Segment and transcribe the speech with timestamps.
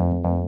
[0.00, 0.39] So,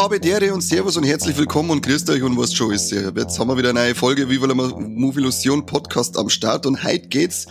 [0.00, 2.90] habe Dere und Servus und herzlich willkommen und grüßt euch und was schon ist.
[2.90, 6.82] Jetzt haben wir wieder eine neue Folge Viva la Movie Illusion Podcast am Start und
[6.82, 7.46] heute geht's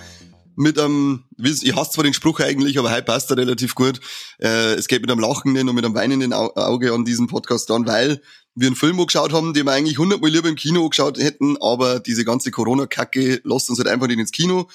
[0.56, 4.00] mit einem, ich hasse zwar den Spruch eigentlich, aber heute passt er relativ gut.
[4.40, 7.86] Äh, es geht mit einem lachenden und mit einem weinenden Auge an diesen Podcast an,
[7.86, 8.22] weil
[8.56, 12.00] wir einen Film angeschaut haben, den wir eigentlich hundertmal lieber im Kino angeschaut hätten, aber
[12.00, 14.68] diese ganze Corona-Kacke lässt uns halt einfach nicht ins Kino.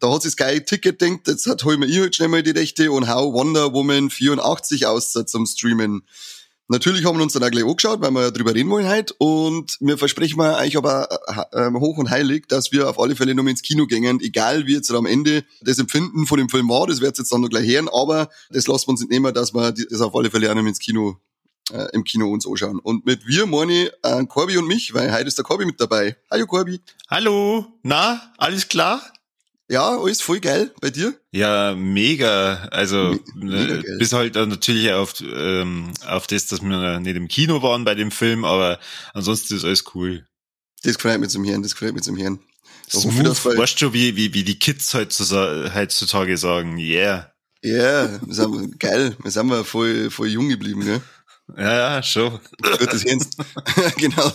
[0.00, 2.50] Da hat sich Sky Ticket denkt, jetzt hat holen wir ich halt schnell mal die
[2.50, 6.02] Rechte und hau Wonder Woman 84 aus zum Streamen.
[6.68, 9.12] Natürlich haben wir uns dann auch gleich angeschaut, weil wir drüber reden wollen heute.
[9.18, 11.08] Und wir versprechen wir eigentlich aber
[11.52, 14.74] äh, hoch und heilig, dass wir auf alle Fälle noch ins Kino gehen, egal wie
[14.74, 17.66] jetzt am Ende das Empfinden von dem Film war, das wird jetzt dann noch gleich
[17.66, 20.54] hören, aber das lassen wir uns nicht nehmen, dass wir das auf alle Fälle auch
[20.54, 21.18] noch ins Kino,
[21.70, 22.78] äh, im Kino uns anschauen.
[22.78, 26.16] Und mit wir meine äh, Corby und mich, weil heute ist der Corby mit dabei.
[26.30, 26.80] Hallo Corby.
[27.10, 29.02] Hallo, na, alles klar?
[29.68, 30.72] Ja, alles voll geil.
[30.80, 31.14] Bei dir?
[31.32, 32.68] Ja, mega.
[32.70, 37.62] Also mega äh, bis halt natürlich auf, ähm, auf das, dass wir nicht im Kino
[37.62, 38.78] waren bei dem Film, aber
[39.14, 40.26] ansonsten ist alles cool.
[40.82, 42.40] Das gefällt mir zum Hirn, das gefällt mir zum Hirn.
[42.90, 47.32] Smooth, weißt du, wie, wie, wie die Kids heutzutage sagen, yeah.
[47.62, 51.00] Ja, yeah, wir sind geil, wir sind mal voll, voll jung geblieben, gell?
[51.56, 52.30] Ja, ja, schon.
[52.30, 53.20] Gut, das hören
[53.96, 54.32] genau.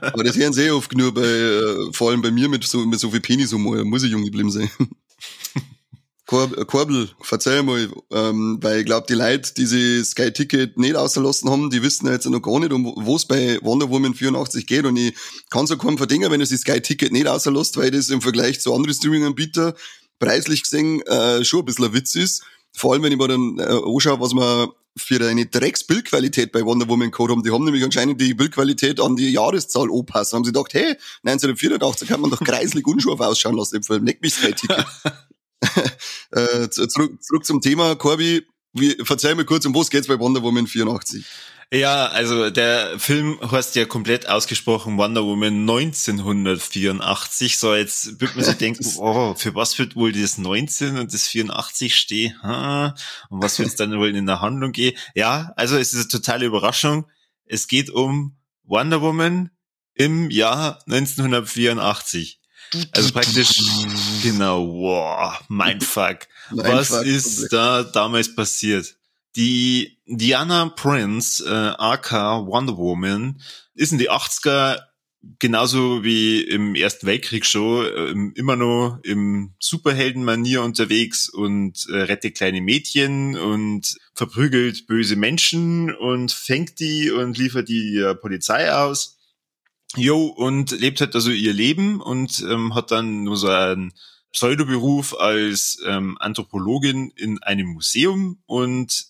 [0.00, 2.78] Aber das hören sie eh oft nur bei, äh, vor allem bei mir mit so,
[2.86, 4.70] mit so viel Penishumor, muss ich jung geblieben sein.
[6.26, 10.78] Korb, äh, Korbel, verzeih mal, ähm, weil ich glaube, die Leute, die sie Sky Ticket
[10.78, 13.90] nicht ausgelassen haben, die wissen ja jetzt noch gar nicht, um wo es bei Wonder
[13.90, 14.84] Woman 84 geht.
[14.84, 15.14] Und ich
[15.50, 18.60] kann so kaum verdenken, wenn es die Sky Ticket nicht auslässt, weil das im Vergleich
[18.60, 19.72] zu anderen Streaming-Anbietern
[20.18, 22.44] preislich gesehen äh, schon ein bisschen ein Witz ist.
[22.72, 26.88] Vor allem, wenn ich mir dann äh, anschaue, was man für eine Drecks-Bildqualität bei Wonder
[26.88, 27.42] Woman Code haben.
[27.42, 30.36] Die haben nämlich anscheinend die Bildqualität an die Jahreszahl anpassen.
[30.36, 34.04] Haben sie gedacht, hey, 1984 kann man doch kreislig unscharf ausschauen lassen im Film.
[34.04, 34.62] Neck mich Ticket.
[36.32, 38.46] äh, zurück, zurück zum Thema, Corby.
[38.74, 41.24] Wie, verzeih mir kurz, um was geht's bei Wonder Woman 84?
[41.70, 47.58] Ja, also der Film heißt ja komplett ausgesprochen Wonder Woman 1984.
[47.58, 51.26] So, jetzt wird man sich denken, oh, für was wird wohl das 19 und das
[51.26, 52.34] 84 stehen?
[52.42, 54.96] Und was wird es dann wohl in der Handlung gehen?
[55.14, 57.06] Ja, also es ist eine totale Überraschung.
[57.44, 59.50] Es geht um Wonder Woman
[59.94, 62.40] im Jahr 1984.
[62.92, 63.60] Also praktisch,
[64.22, 66.28] genau, wow, mein Fuck.
[66.50, 68.97] Was ist da damals passiert?
[69.36, 73.40] Die Diana Prince, äh, aka Wonder Woman,
[73.74, 74.80] ist in die 80er
[75.38, 82.36] genauso wie im Ersten Weltkrieg schon äh, immer noch im Superheldenmanier unterwegs und äh, rettet
[82.36, 89.18] kleine Mädchen und verprügelt böse Menschen und fängt die und liefert die äh, Polizei aus.
[89.96, 93.92] Jo, und lebt halt also ihr Leben und ähm, hat dann nur so einen
[94.32, 99.06] Pseudoberuf als ähm, Anthropologin in einem Museum und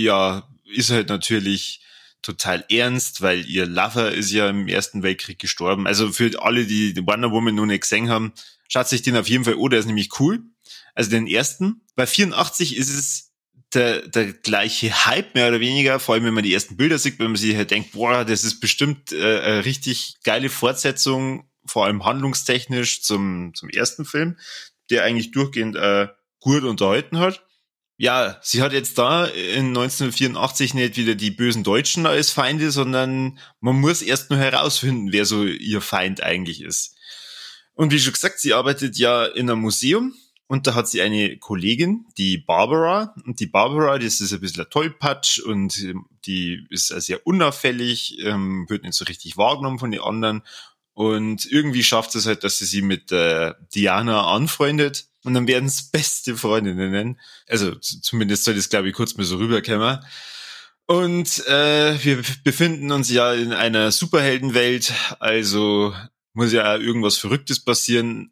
[0.00, 1.80] ja, ist halt natürlich
[2.22, 5.86] total ernst, weil ihr Lover ist ja im Ersten Weltkrieg gestorben.
[5.86, 8.32] Also für alle, die Wonder Woman noch nicht gesehen haben,
[8.68, 10.40] schaut sich den auf jeden Fall, oh, der ist nämlich cool.
[10.94, 11.82] Also den ersten.
[11.96, 13.32] Bei 84 ist es
[13.72, 17.18] der, der gleiche Hype, mehr oder weniger, vor allem wenn man die ersten Bilder sieht,
[17.18, 21.86] wenn man sich halt denkt, boah, das ist bestimmt äh, eine richtig geile Fortsetzung, vor
[21.86, 24.38] allem handlungstechnisch zum, zum ersten Film,
[24.90, 26.08] der eigentlich durchgehend äh,
[26.40, 27.44] gut unterhalten hat
[28.00, 33.38] ja, sie hat jetzt da in 1984 nicht wieder die bösen Deutschen als Feinde, sondern
[33.60, 36.96] man muss erst nur herausfinden, wer so ihr Feind eigentlich ist.
[37.74, 40.14] Und wie schon gesagt, sie arbeitet ja in einem Museum
[40.46, 43.14] und da hat sie eine Kollegin, die Barbara.
[43.26, 48.18] Und die Barbara, das ist ein bisschen ein Tollpatsch und ähm, die ist sehr unauffällig,
[48.24, 50.40] ähm, wird nicht so richtig wahrgenommen von den anderen.
[51.00, 55.64] Und irgendwie schafft es halt, dass sie sie mit äh, Diana anfreundet und dann werden
[55.64, 57.18] es beste Freundinnen.
[57.48, 60.00] Also zumindest soll das, glaube ich, kurz mal so rüberkommen.
[60.84, 65.94] Und äh, wir befinden uns ja in einer Superheldenwelt, also
[66.34, 68.30] muss ja irgendwas Verrücktes passieren.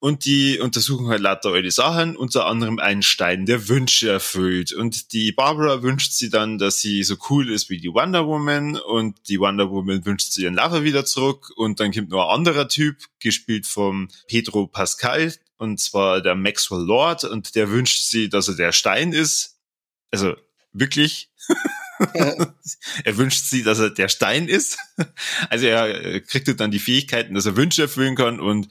[0.00, 4.72] Und die untersuchen halt lauter alte Sachen, unter anderem einen Stein, der Wünsche erfüllt.
[4.72, 8.76] Und die Barbara wünscht sie dann, dass sie so cool ist wie die Wonder Woman.
[8.76, 11.50] Und die Wonder Woman wünscht sie ihren Lover wieder zurück.
[11.56, 16.80] Und dann kommt noch ein anderer Typ, gespielt vom Pedro Pascal, und zwar der Maxwell
[16.80, 19.58] Lord und der wünscht sie, dass er der Stein ist.
[20.12, 20.36] Also
[20.72, 21.30] wirklich.
[21.98, 24.78] er wünscht sie, dass er der Stein ist.
[25.50, 28.68] Also er kriegt dann die Fähigkeiten, dass er Wünsche erfüllen kann und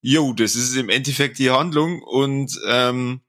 [0.00, 3.20] jo, das ist im Endeffekt die Handlung und ähm,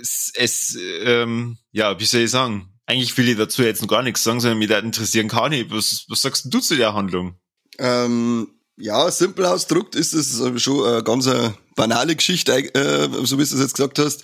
[0.00, 2.72] es, es ähm, ja, wie soll ich sagen?
[2.86, 5.70] Eigentlich will ich dazu jetzt noch gar nichts sagen, sondern mich da interessieren kann ich.
[5.70, 7.34] Was, was sagst du zu der Handlung?
[7.78, 13.44] Ähm, ja, simpel ausdruckt ist es schon eine ganz eine banale Geschichte, äh, so wie
[13.44, 14.22] du es jetzt gesagt hast.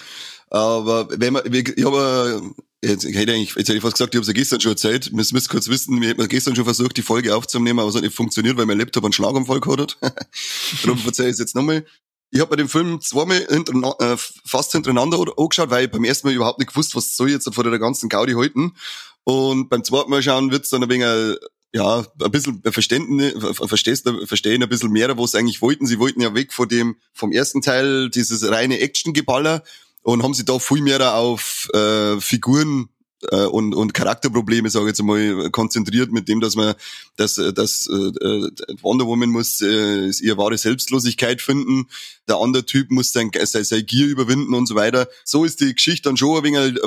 [0.52, 2.54] Aber wenn man, ich habe
[2.84, 4.72] Jetzt, ich hätte eigentlich, jetzt hätte ich fast gesagt, ich habe es ja gestern schon
[4.72, 5.12] erzählt.
[5.12, 8.02] Wir müssen kurz wissen, wir hätten gestern schon versucht, die Folge aufzunehmen, aber es hat
[8.02, 10.14] nicht funktioniert, weil mein Laptop einen Schlaganfall gehabt hat.
[10.82, 11.86] Darum erzähle ich es jetzt nochmal.
[12.32, 16.26] Ich habe mir den Film zweimal hinter, äh, fast hintereinander angeschaut, weil ich beim ersten
[16.26, 18.74] Mal überhaupt nicht gewusst, was soll jetzt vor der ganzen Gaudi halten.
[19.22, 21.38] Und beim zweiten Mal schauen wird's dann ein wenig,
[21.72, 25.86] ja, ein bisschen verstehst, verstehen ein bisschen mehr, was sie eigentlich wollten.
[25.86, 29.62] Sie wollten ja weg von dem, vom ersten Teil, dieses reine Action-Geballer
[30.02, 32.88] und haben sich da viel mehr auf äh, Figuren
[33.30, 36.74] äh, und, und Charakterprobleme, sage ich jetzt mal, konzentriert mit dem, dass man,
[37.16, 38.50] dass, dass äh, äh
[38.80, 41.86] Wonder Woman muss äh, ihre wahre Selbstlosigkeit finden,
[42.28, 45.08] der andere Typ muss sein, sein, sein Gier überwinden und so weiter.
[45.24, 46.80] So ist die Geschichte dann schon ein wenig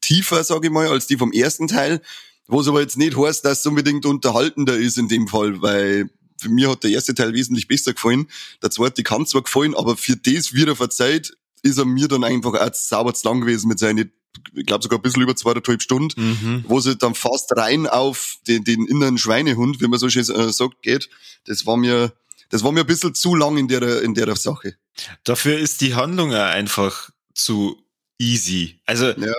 [0.00, 2.02] tiefer, sage ich mal, als die vom ersten Teil,
[2.46, 6.10] wo es aber jetzt nicht heißt, dass es unbedingt unterhaltender ist in dem Fall, weil
[6.40, 8.28] für mich hat der erste Teil wesentlich besser gefallen.
[8.62, 12.54] Der zweite kann zwar gefallen, aber für das wieder verzeiht, ist er mir dann einfach
[12.54, 14.12] auch sauber zu lang gewesen mit seinen,
[14.54, 16.64] ich glaube sogar ein bisschen über zweieinhalb Stunden, mhm.
[16.66, 20.52] wo sie dann fast rein auf den, den inneren Schweinehund, wie man so schön äh,
[20.52, 21.08] sagt, geht.
[21.44, 22.12] Das war mir,
[22.50, 24.76] das war mir ein bisschen zu lang in der, in der Sache.
[25.24, 27.82] Dafür ist die Handlung ja einfach zu
[28.18, 28.80] easy.
[28.86, 29.34] Also, ja.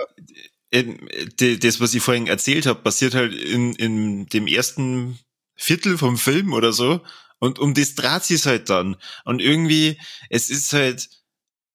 [0.72, 5.18] das, was ich vorhin erzählt habe, passiert halt in, in dem ersten
[5.54, 7.00] Viertel vom Film oder so.
[7.38, 8.96] Und um das dreht sich halt dann.
[9.24, 9.98] Und irgendwie,
[10.30, 11.08] es ist halt,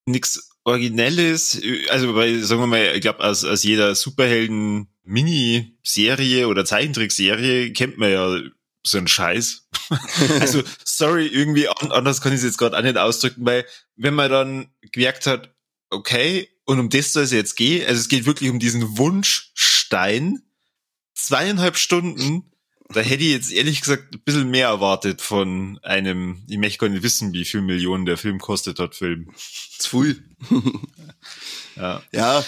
[0.07, 7.71] nichts Originelles, also weil, sagen wir mal, ich glaube, aus, aus jeder Superhelden-Miniserie oder Zeichentrickserie
[7.71, 8.37] kennt man ja
[8.85, 9.69] so einen Scheiß.
[10.41, 13.65] also, sorry, irgendwie anders kann ich es jetzt gerade auch nicht ausdrücken, weil
[13.95, 15.55] wenn man dann gemerkt hat,
[15.89, 20.41] okay, und um das soll es jetzt gehen, also es geht wirklich um diesen Wunschstein,
[21.15, 22.51] zweieinhalb Stunden
[22.89, 26.89] da hätte ich jetzt ehrlich gesagt ein bisschen mehr erwartet von einem, ich möchte gar
[26.89, 29.29] nicht wissen, wie viel Millionen der Film kostet hat, Film.
[29.77, 30.23] Zu viel.
[31.75, 32.01] ja.
[32.13, 32.45] ja,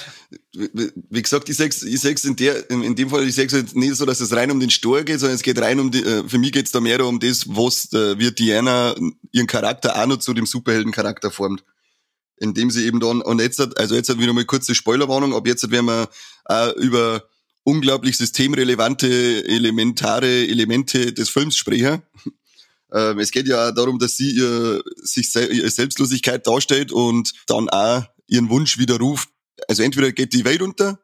[0.53, 3.95] wie gesagt, ich sag's, ich sag's in der, in dem Fall, ich sag's jetzt nicht
[3.95, 6.27] so, dass es rein um den Stor geht, sondern es geht rein um die, äh,
[6.27, 8.95] für mich geht's da mehr um das, was, äh, wie Diana
[9.31, 11.63] ihren Charakter auch noch zu dem Superheldencharakter formt
[12.41, 15.87] indem sie eben dann, und jetzt, also jetzt wieder mal kurze Spoilerwarnung, ab jetzt werden
[15.87, 16.07] wir
[16.47, 17.23] äh, über
[17.63, 22.01] unglaublich systemrelevante, elementare Elemente des Films sprechen.
[22.91, 28.03] Ähm, es geht ja darum, dass sie ihr, sich ihre Selbstlosigkeit darstellt und dann auch
[28.27, 29.29] ihren Wunsch widerruft.
[29.67, 30.99] Also entweder geht die Welt unter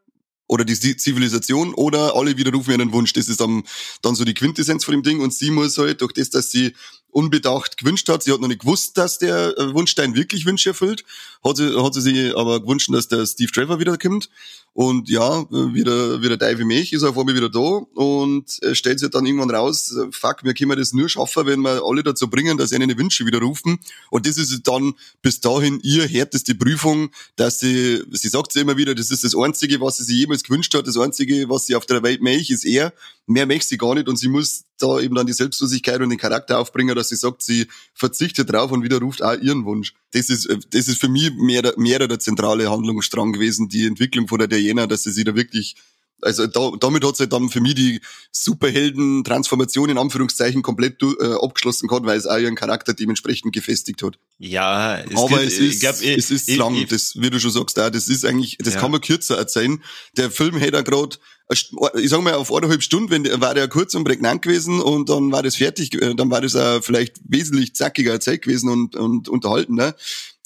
[0.48, 3.14] oder die Zivilisation oder alle widerrufen ihren Wunsch.
[3.14, 3.64] Das ist dann,
[4.02, 6.74] dann so die Quintessenz von dem Ding und sie muss halt durch das, dass sie
[7.10, 8.24] unbedacht gewünscht hat.
[8.24, 11.04] Sie hat noch nicht gewusst, dass der äh, Wunschstein wirklich Wünsche erfüllt.
[11.44, 14.30] Hat sie, hat sie sich aber gewünscht, dass der Steve Trevor wiederkommt.
[14.78, 19.26] Und ja, wieder, wieder Dave Mech ist auf einmal wieder da und stellt sich dann
[19.26, 22.76] irgendwann raus, fuck, wir können das nur schaffen, wenn wir alle dazu bringen, dass sie
[22.76, 23.80] eine Wünsche widerrufen.
[24.10, 28.76] Und das ist dann bis dahin ihr härteste Prüfung, dass sie, sie sagt sie immer
[28.76, 31.76] wieder, das ist das Einzige, was sie sich jemals gewünscht hat, das Einzige, was sie
[31.76, 32.92] auf der Welt Mech ist er.
[33.28, 36.20] Mehr möchte sie gar nicht und sie muss da eben dann die Selbstlosigkeit und den
[36.20, 39.94] Charakter aufbringen, dass sie sagt, sie verzichtet drauf und widerruft auch ihren Wunsch.
[40.12, 44.28] Das ist, äh, das ist für mich mehr, mehr der zentrale Handlungsstrang gewesen, die Entwicklung
[44.28, 45.76] von der Diana, dass sie sich da wirklich
[46.22, 51.88] also da, damit hat sie dann für mich die Superhelden-Transformation in Anführungszeichen komplett äh, abgeschlossen
[51.88, 54.18] gehabt, weil es auch ihren Charakter dementsprechend gefestigt hat.
[54.40, 57.30] Ja, es aber gibt, es ist, glaub, ich, es ist ich, lang, ich, das, wie
[57.30, 58.80] du schon sagst, auch, das ist eigentlich, das ja.
[58.80, 59.82] kann man kürzer erzählen.
[60.18, 61.18] Der Film hätte gerade,
[61.50, 65.32] ich sag mal, auf eineinhalb Stunden, wenn, war der kurz und prägnant gewesen und dann
[65.32, 69.30] war das fertig, äh, dann war das auch vielleicht wesentlich zackiger erzählt gewesen und, und
[69.30, 69.96] unterhaltender.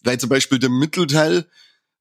[0.03, 1.47] Weil zum Beispiel der Mittelteil,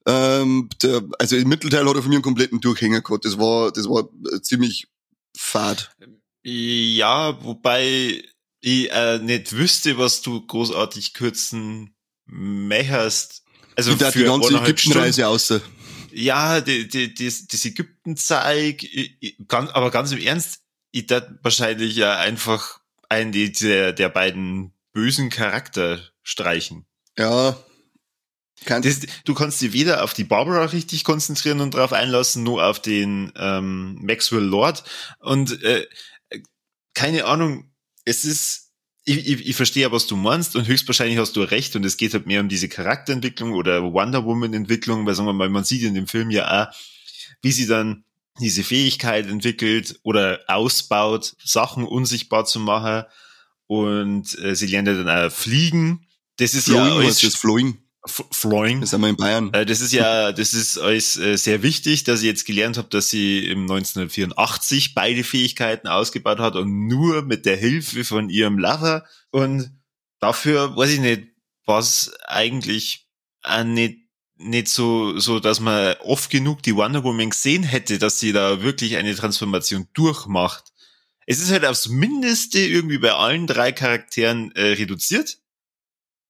[0.06, 3.24] ähm, der, also im Mittelteil hat er von mir einen kompletten Durchhänger gehabt.
[3.24, 4.08] Das war, das war
[4.42, 4.88] ziemlich
[5.36, 5.94] fad.
[6.42, 8.22] Ja, wobei
[8.60, 11.94] ich äh, nicht wüsste, was du großartig kürzen
[12.26, 13.44] mecherst.
[13.76, 15.60] Also ich für die ganze Ägyptenreise außer.
[16.12, 18.86] Ja, die, die, die, das Ägypten-Zeig,
[19.48, 26.00] aber ganz im Ernst, ich dachte wahrscheinlich ja einfach einen der, der beiden bösen Charakter
[26.22, 26.86] streichen.
[27.16, 27.58] Ja,
[28.66, 32.80] das, du kannst dich weder auf die Barbara richtig konzentrieren und darauf einlassen, nur auf
[32.80, 34.84] den ähm, Maxwell Lord.
[35.20, 35.86] Und äh,
[36.94, 37.70] keine Ahnung,
[38.04, 38.67] es ist,
[39.08, 42.12] ich, ich, ich verstehe, was du meinst und höchstwahrscheinlich hast du recht und es geht
[42.12, 45.82] halt mehr um diese Charakterentwicklung oder Wonder Woman Entwicklung, weil sagen wir mal, man sieht
[45.82, 46.74] in dem Film ja auch,
[47.40, 48.04] wie sie dann
[48.40, 53.04] diese Fähigkeit entwickelt oder ausbaut, Sachen unsichtbar zu machen
[53.66, 57.78] und äh, sie lernt dann auch fliegen Das ist Flowing, ja alles, was ist Flowing?
[58.08, 58.80] Flowing.
[58.80, 59.52] Das sind wir in Bayern.
[59.52, 62.88] Äh, Das ist ja, das ist alles äh, sehr wichtig, dass ich jetzt gelernt habe,
[62.88, 68.58] dass sie im 1984 beide Fähigkeiten ausgebaut hat und nur mit der Hilfe von ihrem
[68.58, 69.04] Lover.
[69.30, 69.70] Und
[70.20, 71.28] dafür, weiß ich nicht,
[71.64, 73.08] was eigentlich
[73.64, 73.98] nicht,
[74.36, 78.62] nicht so, so, dass man oft genug die Wonder Woman gesehen hätte, dass sie da
[78.62, 80.72] wirklich eine Transformation durchmacht.
[81.26, 85.38] Es ist halt aufs Mindeste irgendwie bei allen drei Charakteren äh, reduziert.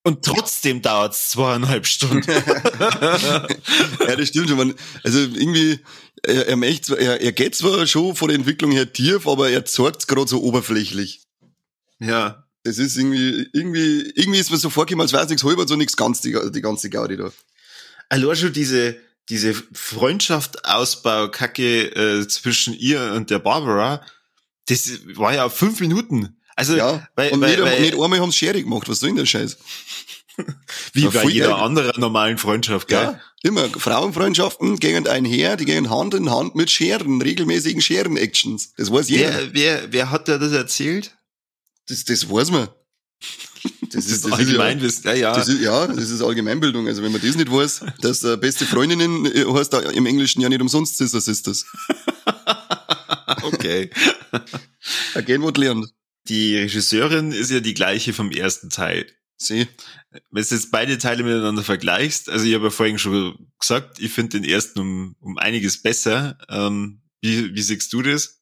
[0.05, 2.31] Und trotzdem dauert es zweieinhalb Stunden.
[2.31, 4.57] ja, das stimmt schon.
[4.57, 4.75] Man,
[5.05, 5.81] also irgendwie,
[6.23, 9.51] er, er, möchte, zwar- er, er geht zwar schon von der Entwicklung her tief, aber
[9.51, 11.23] er zeigt es gerade so oberflächlich.
[12.01, 12.45] ja.
[12.65, 15.77] Das ist irgendwie, irgendwie, irgendwie ist mir so vorgekommen, als wäre es nichts halber, so
[15.77, 17.31] nichts ganz, die, die ganze Gaudi da.
[18.11, 18.97] Allein schon diese,
[19.31, 24.05] diese Freundschaft Ausbau Kacke äh, zwischen ihr und der Barbara,
[24.67, 26.37] das war ja fünf Minuten.
[26.59, 28.89] Also, Ja, weil, und weil, nicht, weil, nicht einmal haben sie Schere gemacht.
[28.89, 29.57] Was soll denn der Scheiß?
[30.93, 31.57] wie bei jeder geil.
[31.57, 32.99] anderen normalen Freundschaft, gell?
[32.99, 33.69] Ja, immer.
[33.69, 38.73] Frauenfreundschaften gehen einher, die gehen Hand in Hand mit Scheren, regelmäßigen Scheren-Actions.
[38.77, 39.31] Das weiß jeder.
[39.31, 41.17] Wer, wer, wer hat dir das erzählt?
[41.87, 42.69] Das, das weiß man.
[42.69, 42.75] Das
[43.93, 45.35] Das ist Allgemeinwissen, ja, ja.
[45.35, 46.89] Das ist, ja, das ist Allgemeinbildung.
[46.89, 50.41] Also wenn man das nicht weiß, dass äh, beste Freundinnen äh, heißt da im Englischen
[50.41, 51.65] ja nicht umsonst Sister Sisters.
[53.43, 53.91] okay.
[55.15, 55.93] Ergehen, was lernt.
[56.29, 59.07] Die Regisseurin ist ja die gleiche vom ersten Teil.
[59.37, 59.69] Sieh.
[60.31, 64.13] Wenn du jetzt beide Teile miteinander vergleichst, also ich habe ja vorhin schon gesagt, ich
[64.13, 66.37] finde den ersten um, um einiges besser.
[66.49, 68.38] Ähm, wie, wie siehst du das?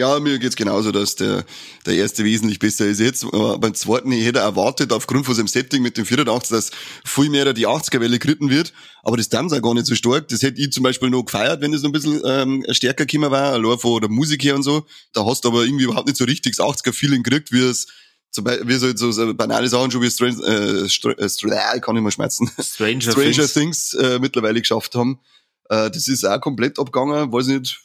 [0.00, 1.44] Ja, mir geht's genauso, dass der,
[1.84, 3.22] der erste wesentlich besser ist jetzt.
[3.22, 6.70] Aber beim zweiten, ich hätte erwartet, aufgrund von seinem Setting mit dem 84, dass
[7.04, 8.72] viel mehr die 80er-Welle geritten wird.
[9.02, 10.28] Aber das dann auch gar nicht so stark.
[10.28, 13.30] Das hätte ich zum Beispiel noch gefeiert, wenn es noch ein bisschen ähm, stärker gekommen
[13.30, 14.86] war, allein von der Musik her und so.
[15.12, 17.86] Da hast du aber irgendwie überhaupt nicht so richtig das 80er-Feeling gekriegt, wie es
[18.30, 21.48] zum Beispiel, wie so, so, so banale Sachen schon wie Strange, äh, Str äh, Str
[21.48, 22.50] äh, kann ich mal schmerzen.
[22.58, 23.90] Stranger, Stranger Things.
[23.90, 25.20] Things, äh, mittlerweile geschafft haben.
[25.68, 27.78] Äh, das ist auch komplett abgegangen, weiß nicht,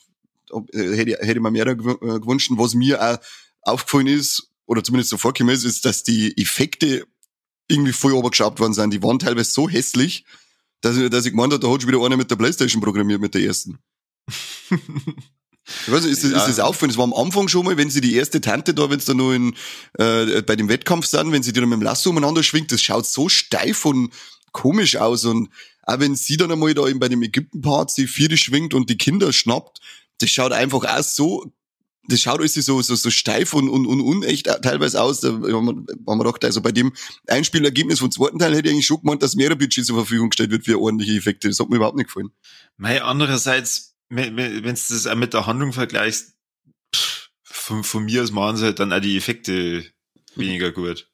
[0.52, 2.52] ob, äh, hätte, hätte mir mehr äh, gewünscht.
[2.56, 3.18] Was mir auch
[3.62, 7.06] aufgefallen ist, oder zumindest so vorgekommen ist, ist, dass die Effekte
[7.68, 8.92] irgendwie voll runtergeschraubt worden sind.
[8.92, 10.26] Die waren teilweise so hässlich,
[10.82, 13.22] dass ich, dass ich gemeint habe, da hat schon wieder einer mit der Playstation programmiert,
[13.22, 13.80] mit der ersten.
[15.68, 16.46] Ich weiß nicht, ist das, Ja.
[16.46, 19.06] ist das war am Anfang schon mal, wenn sie die erste Tante da, wenn es
[19.06, 19.56] da nur in,
[19.98, 22.84] äh, bei dem Wettkampf sind, wenn sie die dann mit dem Lasso umeinander schwingt, das
[22.84, 24.14] schaut so steif und
[24.52, 25.50] komisch aus und
[25.84, 28.98] auch wenn sie dann einmal da eben bei dem Ägypten-Part die Viere schwingt und die
[28.98, 29.80] Kinder schnappt,
[30.20, 31.52] das schaut einfach auch so,
[32.08, 35.22] das schaut alles so, so, so steif und, und, und unecht teilweise aus.
[35.22, 36.94] Da haben wir, haben wir gedacht, also bei dem
[37.28, 40.52] Einspielergebnis vom zweiten Teil hätte ich eigentlich schon gemeint, dass mehr Budget zur Verfügung gestellt
[40.52, 41.48] wird für ordentliche Effekte.
[41.50, 42.30] Das hat mir überhaupt nicht gefallen.
[42.78, 46.34] Mei, andererseits, wenn du das auch mit der Handlung vergleichst,
[46.96, 49.84] pff, von, von mir aus machen sie halt dann auch die Effekte
[50.36, 51.08] weniger gut.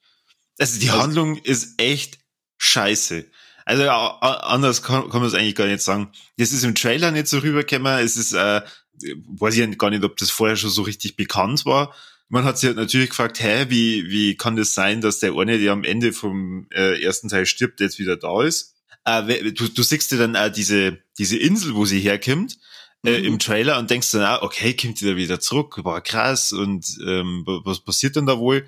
[0.59, 2.19] Also die Also- Handlung ist echt
[2.57, 3.25] scheiße.
[3.63, 6.11] Also ja, anders kann, kann man es eigentlich gar nicht sagen.
[6.37, 7.99] Das ist im Trailer nicht so rübergekommen.
[7.99, 8.61] Es ist, äh,
[9.03, 11.93] weiß ich gar nicht, ob das vorher schon so richtig bekannt war.
[12.29, 15.59] Man hat sich halt natürlich gefragt, hä, wie, wie kann das sein, dass der eine,
[15.59, 18.75] der am Ende vom äh, ersten Teil stirbt, jetzt wieder da ist?
[19.03, 22.57] Äh, du, du siehst dir dann auch diese, diese Insel, wo sie herkommt,
[23.05, 23.25] äh, Mhm.
[23.25, 26.85] im Trailer und denkst dann auch, okay, kommt die da wieder zurück, war krass und
[27.05, 28.65] ähm, wa- was passiert denn da wohl?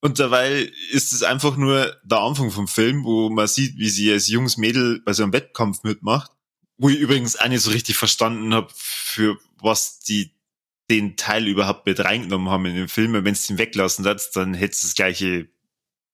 [0.00, 4.12] Und dabei ist es einfach nur der Anfang vom Film, wo man sieht, wie sie
[4.12, 6.30] als junges Mädel bei so einem Wettkampf mitmacht,
[6.78, 10.34] wo ich übrigens auch nicht so richtig verstanden habe, für was die
[10.90, 13.12] den Teil überhaupt mit reingenommen haben in den Film.
[13.12, 15.48] Wenn es den weglassen hättest, dann hättest du das gleiche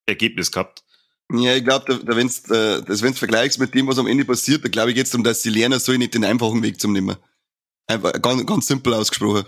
[0.06, 0.84] Ergebnis gehabt.
[1.32, 4.24] Ja, ich glaube, da, da wenn's, äh, das, wenn's vergleichst mit dem, was am Ende
[4.24, 6.92] passiert, da glaube ich geht's darum, dass die Lerner soll nicht den einfachen Weg zum
[6.92, 7.16] nehmen.
[7.86, 9.46] Einfach ganz, ganz simpel ausgesprochen.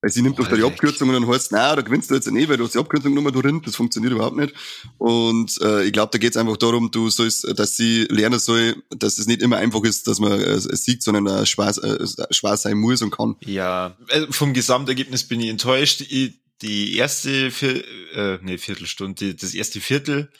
[0.00, 0.62] Weil sie nimmt doch da die.
[0.62, 3.14] Abkürzung und dann heißt na, da gewinnst du jetzt nicht, weil du hast die Abkürzung
[3.14, 4.54] nur drin, das funktioniert überhaupt nicht.
[4.96, 9.18] Und äh, ich glaube, da geht's einfach darum, du sollst, dass sie lernen soll, dass
[9.18, 12.62] es nicht immer einfach ist, dass man äh, es sieht, sondern äh, Spaß, äh, Spaß
[12.62, 13.34] sein muss und kann.
[13.44, 16.02] Ja, also vom Gesamtergebnis bin ich enttäuscht.
[16.02, 20.30] Ich, die erste Vier, äh, nee, Viertelstunde, das erste Viertel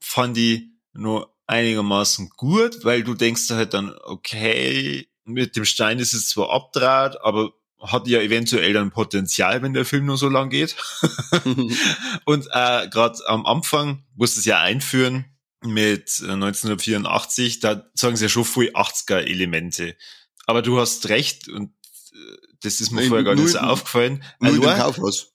[0.00, 6.12] fand ich nur einigermaßen gut, weil du denkst halt dann, okay, mit dem Stein ist
[6.12, 10.50] es zwar abdraht, aber hat ja eventuell dann Potenzial, wenn der Film nur so lang
[10.50, 10.76] geht.
[12.24, 15.24] Und äh, gerade am Anfang musst du es ja einführen
[15.64, 19.96] mit äh, 1984, da sagen sie ja schon viel 80er-Elemente.
[20.46, 21.70] Aber du hast recht und
[22.12, 24.24] äh, das ist mir Nein, vorher gar nicht so in- aufgefallen.
[24.40, 25.32] Nur in dem Allein- Kaufhaus.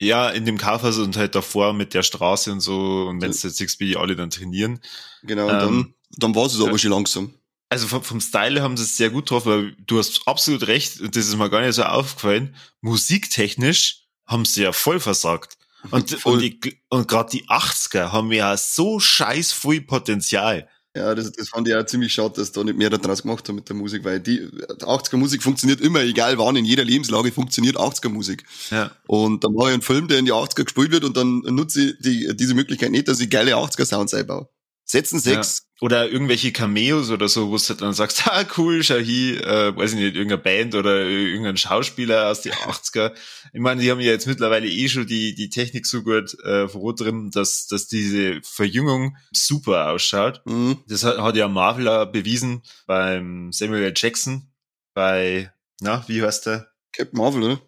[0.00, 3.36] ja, in dem Kaufhaus und halt davor mit der Straße und so und wenn du
[3.48, 4.80] jetzt wie die alle dann trainieren.
[5.22, 6.78] Genau, und dann, Ähm, dann war es aber ja.
[6.78, 7.34] schon langsam.
[7.74, 11.00] Also vom, vom Style haben sie es sehr gut drauf, weil du hast absolut recht,
[11.00, 12.54] und das ist mir gar nicht so aufgefallen.
[12.82, 15.58] Musiktechnisch haben sie ja voll versagt.
[15.90, 20.68] Und, und, die, und gerade die 80er haben ja so scheiß viel Potenzial.
[20.96, 23.56] Ja, das, das fand ich auch ziemlich schade, dass da nicht mehr daraus gemacht haben
[23.56, 27.76] mit der Musik, weil die 80er Musik funktioniert immer, egal wann, in jeder Lebenslage funktioniert
[27.76, 28.44] 80er Musik.
[28.70, 28.92] Ja.
[29.08, 31.86] Und dann mache ich einen Film, der in die 80er gespielt wird und dann nutze
[31.86, 34.48] ich die, diese Möglichkeit nicht, dass ich geile 80er Sounds einbaue.
[34.84, 35.66] Setzen sechs.
[35.84, 39.92] Oder irgendwelche Cameos oder so, wo du dann sagst, ah cool, schau hier, äh, weiß
[39.92, 43.12] ich nicht, irgendeine Band oder irgendein Schauspieler aus den 80er.
[43.52, 46.66] Ich meine, die haben ja jetzt mittlerweile eh schon die, die Technik so gut äh,
[46.68, 50.40] drin, dass, dass diese Verjüngung super ausschaut.
[50.46, 50.78] Mhm.
[50.88, 53.92] Das hat, hat ja Marvel bewiesen beim Samuel L.
[53.94, 54.50] Jackson,
[54.94, 56.66] bei, na, wie heißt der?
[56.92, 57.58] Captain Marvel?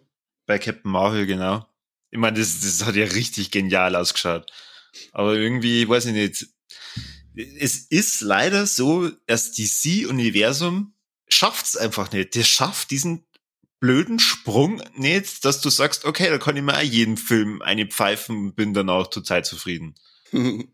[0.47, 1.67] Bei Captain Marvel, genau.
[2.09, 4.51] Ich meine, das, das hat ja richtig genial ausgeschaut.
[5.11, 6.47] Aber irgendwie, weiß ich nicht,
[7.37, 10.93] es ist leider so, dass DC-Universum
[11.27, 12.35] schafft's einfach nicht.
[12.35, 13.25] Der schafft diesen
[13.79, 17.85] blöden Sprung nicht, dass du sagst, okay, da kann ich mir auch jeden Film eine
[17.85, 19.95] pfeifen und bin dann auch total zufrieden.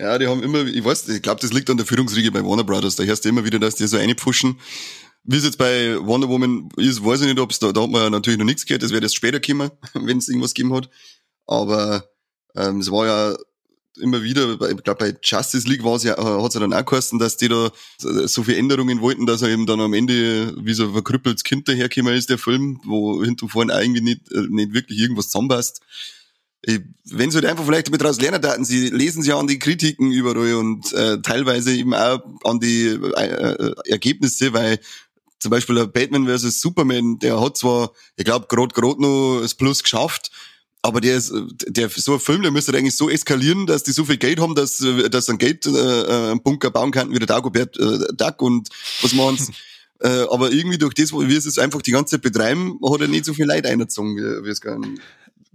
[0.00, 2.62] Ja, die haben immer, ich weiß, ich glaube, das liegt an der Führungsriege bei Warner
[2.62, 2.94] Brothers.
[2.94, 4.60] Da hörst du immer wieder, dass die so einpfuschen.
[5.24, 7.90] Wie es jetzt bei Wonder Woman ist, weiß ich nicht, ob es da, da hat
[7.90, 10.88] man natürlich noch nichts gehört, das wird erst später kommen, wenn es irgendwas gegeben hat.
[11.46, 12.08] Aber
[12.54, 13.36] ähm, es war ja
[13.98, 16.72] immer wieder, ich glaube bei Justice League war es ja, äh, hat es ja dann
[16.72, 20.54] auch geheißen, dass die da so viele Änderungen wollten, dass er eben dann am Ende
[20.62, 24.46] wie so ein verkrüppeltes Kind dahergekommen ist, der Film, wo hinten vorne irgendwie nicht, äh,
[24.48, 25.80] nicht wirklich irgendwas zusammenpasst.
[27.04, 29.60] Wenn sie halt einfach vielleicht damit daraus lernen daten, sie lesen sie ja an die
[29.60, 34.80] Kritiken überall und äh, teilweise eben auch an die äh, äh Ergebnisse, weil
[35.38, 36.60] zum Beispiel der Batman vs.
[36.60, 40.30] Superman, der hat zwar, ich glaube, gerade gerade noch das Plus geschafft,
[40.88, 41.32] aber der ist,
[41.66, 44.54] der, so ein Film, der müsste eigentlich so eskalieren, dass die so viel Geld haben,
[44.54, 48.68] dass, dass ein Geld, äh, einen Bunker bauen könnten wie der Dagobert äh, Duck und
[49.02, 49.50] was machen's.
[50.00, 53.08] äh, aber irgendwie durch das, wie sie es einfach die ganze Zeit betreiben, hat er
[53.08, 55.00] nicht so viel Leid eingezogen, wie, wie es nicht.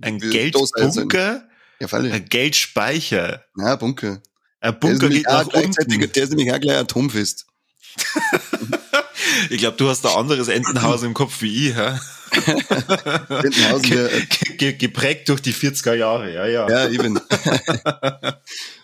[0.02, 1.48] Ein Geldbunker?
[1.80, 3.44] Ja, Ein Geldspeicher?
[3.58, 4.22] Ja, Bunker.
[4.62, 6.12] Ein Bunker geht nach unten.
[6.12, 7.48] Der ist nämlich auch gleich atomfest.
[9.50, 12.00] ich glaube, du hast ein anderes Entenhaus im Kopf wie ich, hä?
[14.58, 16.70] Ge geprägt durch die 40er Jahre, ja, ja.
[16.70, 17.16] Ja, eben.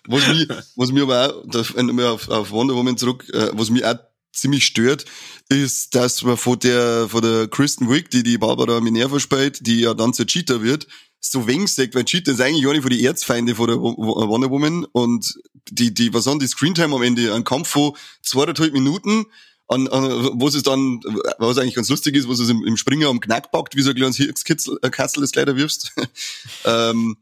[0.08, 1.44] was, mich, was mich aber auch,
[1.76, 3.96] wenn wir auf, auf Wonder Woman zurück, äh, was mich auch
[4.34, 5.06] ziemlich stört,
[5.50, 9.82] ist, dass man von der, von der Kristen Wiig, die die Barbara Minerva spielt, die
[9.82, 10.88] ja dann zur Cheetah wird,
[11.20, 14.86] so wenig sagt, weil Cheetah ist eigentlich eine von den Erzfeinde von der Wonder Woman
[14.86, 15.34] und
[15.70, 17.34] die, die, was haben die Screentime am Ende?
[17.34, 19.26] Ein Kampf von zweieinhalb Minuten,
[19.70, 21.00] an, an wo es dann,
[21.38, 23.92] was eigentlich ganz lustig ist, wo es im, im Springer am Knack packt, wie so
[23.92, 25.94] ein kleines Hirkskatzel äh, das leider wirfst.
[26.66, 27.18] ähm,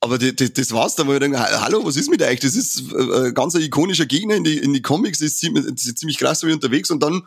[0.00, 2.40] aber die, die, das war's dann, wo ich denke, hallo, was ist mit euch?
[2.40, 5.98] Das ist äh, ein ganz ikonischer Gegner in die, in die Comics, ist ziemlich, ist
[5.98, 7.22] ziemlich krass wie unterwegs und dann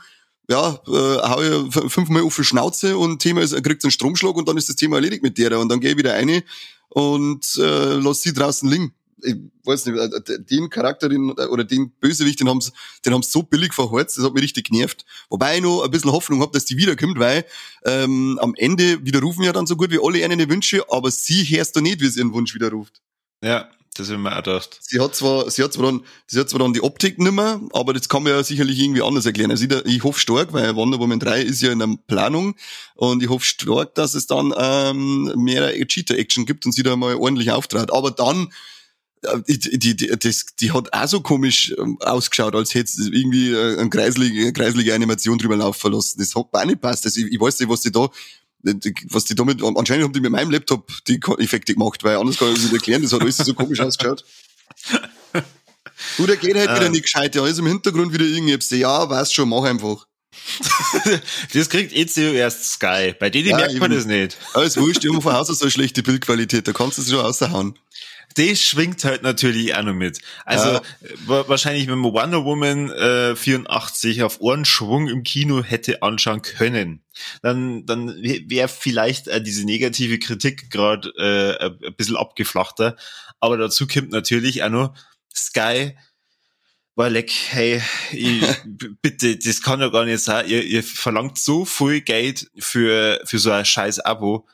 [0.50, 4.50] ja, äh, hau ich fünfmal auf die Schnauze und Thema ist, kriegt einen Stromschlag und
[4.50, 6.42] dann ist das Thema erledigt mit der und dann gehe ich wieder rein
[6.90, 11.92] und äh, lass sie draußen liegen ich weiß nicht, äh, den Charakter den, oder den
[11.92, 12.72] Bösewicht, den haben sie
[13.06, 15.06] den haben's so billig verholzt, das hat mich richtig genervt.
[15.30, 17.46] Wobei ich noch ein bisschen Hoffnung habe, dass die wiederkommt, weil
[17.86, 21.76] ähm, am Ende widerrufen ja dann so gut wie alle ihre Wünsche, aber sie hörst
[21.76, 23.02] du nicht, wie sie ihren Wunsch widerruft.
[23.44, 24.78] Ja, das habe ich mir auch gedacht.
[24.82, 27.94] Sie hat zwar, sie hat zwar dann, sie hat zwar dann die Optik nimmer, aber
[27.94, 29.52] das kann man ja sicherlich irgendwie anders erklären.
[29.52, 32.56] Also ich, ich hoffe stark, weil Wonder Woman 3 ist ja in der Planung
[32.96, 37.16] und ich hoffe stark, dass es dann ähm, mehr Cheater-Action gibt und sie da mal
[37.16, 37.94] ordentlich auftrat.
[37.94, 38.52] Aber dann
[39.48, 43.52] die, die, die, das, die hat auch so komisch ähm, ausgeschaut, als hätte es irgendwie
[43.52, 46.20] äh, eine kreislige, kreislige Animation drüber laufen lassen.
[46.20, 47.06] Das hat auch nicht passt.
[47.06, 48.10] Also ich, ich weiß nicht, was die da
[49.10, 52.50] was die damit, anscheinend haben die mit meinem Laptop die Effekte gemacht, weil anders kann
[52.50, 54.26] ich es nicht erklären, das hat alles so komisch ausgeschaut.
[56.18, 59.34] Du, der geht halt wieder nicht gescheit, der ist im Hintergrund wieder irgendwas, ja, weißt
[59.34, 60.08] schon, mach einfach.
[61.54, 63.16] das kriegt eh zuerst Sky.
[63.18, 64.00] Bei denen ja, merkt man eben.
[64.00, 64.38] das nicht.
[64.54, 67.10] Alles wurscht, die haben von Haus aus so eine schlechte Bildqualität, da kannst du es
[67.10, 67.78] schon raushauen
[68.36, 70.20] das schwingt halt natürlich auch noch mit.
[70.44, 70.82] Also ja.
[71.26, 77.02] wahrscheinlich, wenn man Wonder Woman äh, 84 auf Ohrenschwung im Kino hätte anschauen können,
[77.42, 82.98] dann, dann wäre vielleicht äh, diese negative Kritik gerade äh, ein bisschen abgeflachter.
[83.40, 84.94] Aber dazu kommt natürlich auch noch
[85.34, 85.96] Sky
[86.96, 88.44] war leck, hey, ich,
[89.02, 90.48] bitte, das kann ja gar nicht sein.
[90.48, 94.48] Ihr, ihr verlangt so viel Geld für, für so ein scheiß Abo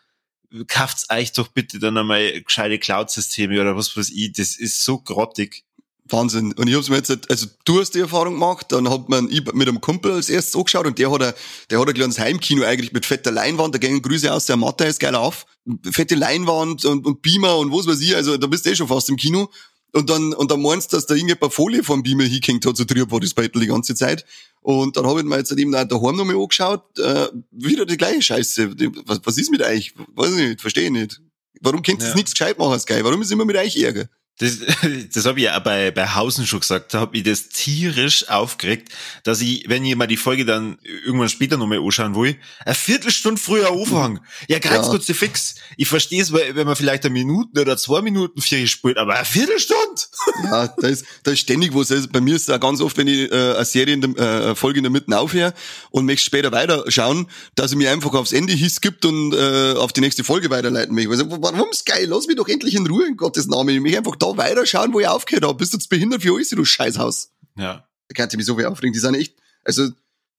[0.67, 4.33] kauft's euch doch bitte dann einmal gescheite Cloud-Systeme oder was weiß ich.
[4.33, 5.63] Das ist so grottig.
[6.11, 6.53] Wahnsinn.
[6.53, 9.45] Und ich hab's mir jetzt, also du hast die Erfahrung gemacht, dann hat man ich
[9.53, 11.33] mit einem Kumpel als erstes angeschaut und der hat ein,
[11.69, 14.85] der hat ein kleines Heimkino eigentlich mit fetter Leinwand, da gehen Grüße aus, der Mathe
[14.85, 15.45] ist geil auf.
[15.89, 18.87] Fette Leinwand und, und Beamer und was weiß ich, also da bist du eh schon
[18.87, 19.49] fast im Kino.
[19.93, 22.85] Und dann, und dann meinst du, dass da irgendjemand Folie vom Beamer hingehängt hat, so
[22.85, 24.25] Triopolis-Beitel die ganze Zeit.
[24.61, 28.21] Und dann habe ich mir jetzt eben auch daheim nochmal angeschaut, äh, wieder die gleiche
[28.21, 28.73] Scheiße.
[29.05, 29.93] Was, was ist mit euch?
[30.15, 31.21] Weiß ich nicht, verstehe ich nicht.
[31.59, 32.15] Warum könnt ihr Ja.
[32.15, 33.03] nichts gescheit machen, Sky?
[33.03, 34.07] Warum ist immer mit euch Ärger?
[34.41, 34.57] Das,
[35.13, 36.93] das habe ich ja bei, bei Hausen schon gesagt.
[36.93, 38.91] Da habe ich das tierisch aufgeregt,
[39.23, 43.39] dass ich, wenn ich mal die Folge dann irgendwann später nochmal anschauen will, eine Viertelstunde
[43.39, 44.19] früher anfangen.
[44.47, 44.91] Ja, ganz Ja.
[44.91, 45.55] kurz fix.
[45.77, 49.25] Ich verstehe es, wenn man vielleicht eine Minute oder zwei Minuten für spielt, aber eine
[49.25, 49.81] Viertelstunde?
[50.43, 51.91] Ja, da ist, da ist ständig was.
[51.91, 54.09] Also bei mir ist es auch ganz oft, wenn ich äh, eine Serie in der,
[54.17, 55.53] äh, eine Folge in der Mitte aufhöre
[55.91, 60.01] und möchte später weiterschauen, dass ich mir einfach aufs Ende hisskippt und äh, auf die
[60.01, 61.11] nächste Folge weiterleiten möchte.
[61.11, 62.05] Also, warum Sky?
[62.05, 63.75] Lass mich doch endlich in Ruhe, in Gottes Namen.
[63.75, 65.57] Ich möchte einfach da weiterschauen, wo ich aufgehört habe.
[65.57, 67.31] Bist du jetzt behindert für alles, du Scheißhaus?
[67.57, 67.87] Ja.
[68.07, 68.93] Da kann ich mich so viel aufregen.
[68.93, 69.89] Die sind echt, also,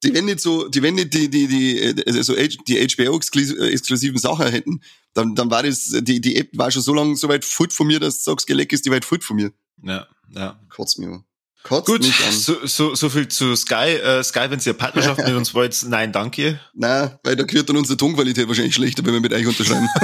[0.03, 4.49] die wenn nicht so, die wenn nicht die, die, die, äh, also die HBO-exklusiven Sachen
[4.49, 4.83] hätten,
[5.15, 7.87] dann, dann war das, die, die App war schon so lange so weit fort von
[7.87, 9.53] mir, dass du sagst, geleck ist die weit fort von mir.
[9.83, 10.61] Ja, ja.
[10.71, 11.25] Kotzt an.
[11.63, 13.97] Kotzt Gut, so, so, so viel zu Sky.
[13.97, 16.59] Äh, Sky, wenn Sie eine Partnerschaft mit uns wollt, nein, danke.
[16.75, 19.89] Nein, weil da gehört dann unsere Tonqualität wahrscheinlich schlechter, wenn wir mit euch unterschreiben.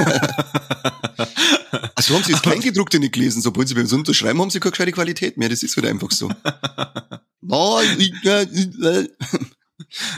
[1.97, 4.71] also haben sie das Kleingedruckte nicht gelesen, sobald sie bei uns unterschreiben, haben sie keine
[4.71, 5.49] gescheite Qualität mehr.
[5.49, 6.29] Das ist halt einfach so.
[7.41, 8.47] Nein, äh,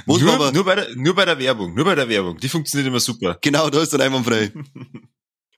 [0.06, 2.38] nur, nur, bei der, nur bei der Werbung, nur bei der Werbung.
[2.38, 3.38] Die funktioniert immer super.
[3.40, 4.52] genau, da ist dann einwandfrei.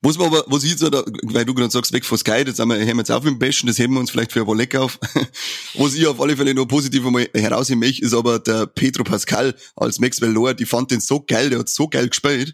[0.05, 2.71] Was man aber, was ich jetzt, weil du gerade sagst, weg von Sky, das haben
[2.71, 4.47] wir, hören wir jetzt auf mit dem Bashen, das heben wir uns vielleicht für ein
[4.49, 4.99] Wolle auf.
[5.75, 9.55] was ich auf alle Fälle noch positiv einmal herausheben möchte, ist aber der Pedro Pascal
[9.77, 12.53] als Maxwell Lord, ich fand den so geil, der hat so geil gespielt,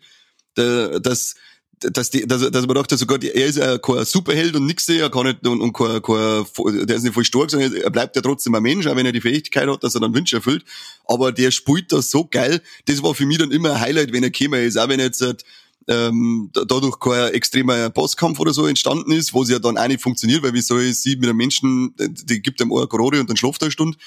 [0.54, 1.36] dass,
[1.80, 4.86] dass, die, dass, dass man dachte, sogar die, er ist ja kein Superheld und nix,
[4.86, 8.14] er kann nicht, und, und kein, kein, der ist nicht voll stark, sondern er bleibt
[8.14, 10.64] ja trotzdem ein Mensch, auch wenn er die Fähigkeit hat, dass er dann Wünsche erfüllt.
[11.06, 14.22] Aber der spielt das so geil, das war für mich dann immer ein Highlight, wenn
[14.22, 15.44] er gekommen ist, auch wenn er jetzt, halt,
[15.88, 19.88] ähm, da- dadurch kein extremer Bosskampf oder so entstanden ist, wo sie ja dann auch
[19.88, 23.20] nicht funktioniert, weil wie soll ich sie mit einem Menschen, die- gibt ihm eine Korode
[23.20, 23.98] und dann schläft er eine Stunde.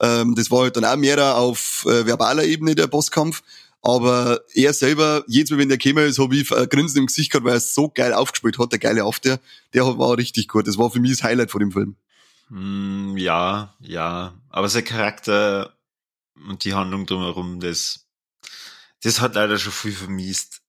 [0.00, 3.42] Ähm, das war halt dann auch mehr auf äh, verbaler Ebene der Bosskampf.
[3.82, 7.30] Aber er selber, jedes Mal, wenn der gekommen ist, habe ich ein Grinsen im Gesicht
[7.32, 9.40] gehabt, weil er es so geil aufgespielt hat, der geile After.
[9.72, 10.68] Der hat- war richtig gut.
[10.68, 11.96] Das war für mich das Highlight von dem Film.
[12.48, 14.34] Hm, ja, ja.
[14.50, 15.72] Aber sein Charakter
[16.48, 18.06] und die Handlung drumherum, das,
[19.02, 20.60] das hat leider schon viel vermiest.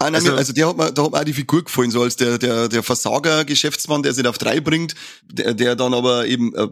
[0.00, 2.02] Ah, nein, Also- also, der hat mir, da hat mir auch die Figur gefallen, so
[2.02, 6.54] als der, der, der Versager-Geschäftsmann, der sich auf drei bringt, der, der dann aber eben
[6.54, 6.68] äh,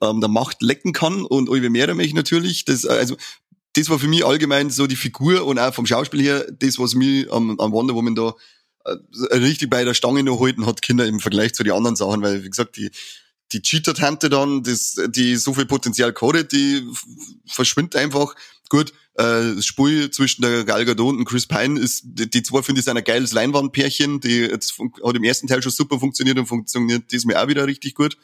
[0.00, 2.64] an der Macht lecken kann und Oliver Mehrermech natürlich.
[2.64, 3.16] Das, äh, also,
[3.74, 6.94] das war für mich allgemein so die Figur und auch vom Schauspiel her, das, was
[6.94, 8.34] mich am, am Wonder Woman da
[8.86, 8.96] äh,
[9.36, 12.42] richtig bei der Stange noch halten hat, Kinder im Vergleich zu den anderen Sachen, weil,
[12.44, 12.90] wie gesagt, die,
[13.52, 16.82] die Cheater-Tante dann, das, die so viel Potenzial gehabt, die
[17.46, 18.34] verschwindet einfach.
[18.70, 22.80] Gut, äh, Spiel zwischen der Gal Gadot und Chris Pine ist, die, die zwei finde
[22.80, 26.46] ich sind ein geiles Leinwandpärchen, die das hat im ersten Teil schon super funktioniert und
[26.46, 28.16] funktioniert diesmal auch wieder richtig gut.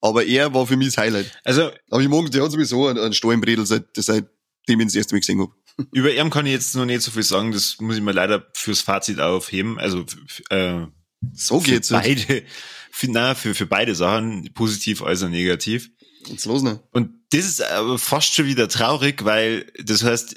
[0.00, 1.30] Aber er war für mich das Highlight.
[1.44, 4.26] Also, Aber ich mag, der hat sowieso einen, einen Steinbredel, seit, seitdem
[4.66, 5.52] ich ihn das erste Mal gesehen habe.
[5.92, 7.52] über ihn kann ich jetzt noch nicht so viel sagen.
[7.52, 9.78] Das muss ich mir leider fürs Fazit aufheben.
[9.78, 10.04] Also,
[10.50, 10.86] äh,
[11.34, 11.90] So für geht's.
[11.90, 12.26] Halt.
[12.26, 12.42] beide,
[12.90, 15.90] für, na, für, für beide Sachen, positiv als auch negativ.
[16.26, 16.80] Jetzt los, ne?
[16.92, 20.36] Und das ist aber fast schon wieder traurig, weil das heißt,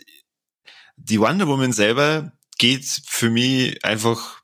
[0.98, 4.42] die Wonder Woman selber geht für mich einfach,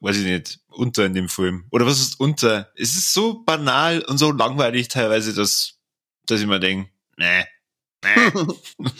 [0.00, 1.66] weiß ich nicht, unter in dem Film.
[1.70, 2.72] Oder was ist unter?
[2.76, 5.78] Es ist so banal und so langweilig teilweise, dass,
[6.26, 7.44] dass ich mir denke, nee,
[8.04, 8.90] nee.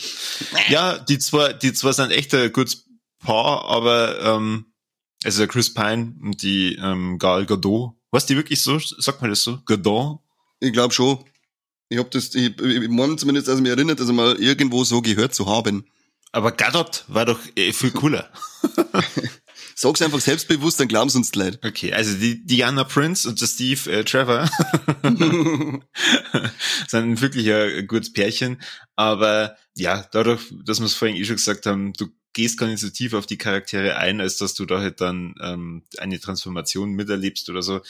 [0.69, 4.67] ja, die zwei, die zwei sind echt ein gutes Paar, aber ähm,
[5.25, 9.31] also der Chris Pine und die ähm, Gal Gadot, was die wirklich so, sagt man
[9.31, 9.59] das so?
[9.65, 10.21] Gadot?
[10.61, 11.25] Ich glaube schon.
[11.95, 14.83] Ich hab das, ich, ich meine zumindest, dass ich mich erinnert, dass ich mal irgendwo
[14.83, 15.87] so gehört zu haben.
[16.33, 18.29] Aber Gadot war doch äh, viel cooler.
[19.77, 21.61] Sag's einfach selbstbewusst, dann glauben sie uns Leute.
[21.65, 24.51] Okay, also die Diana Prince und der Steve äh, Trevor
[26.89, 28.61] sind wirklich ein gutes Pärchen.
[28.97, 32.81] Aber ja, dadurch, dass wir es vorhin eh schon gesagt haben, du gehst gar nicht
[32.81, 36.91] so tief auf die Charaktere ein, als dass du da halt dann ähm, eine Transformation
[36.91, 37.81] miterlebst oder so.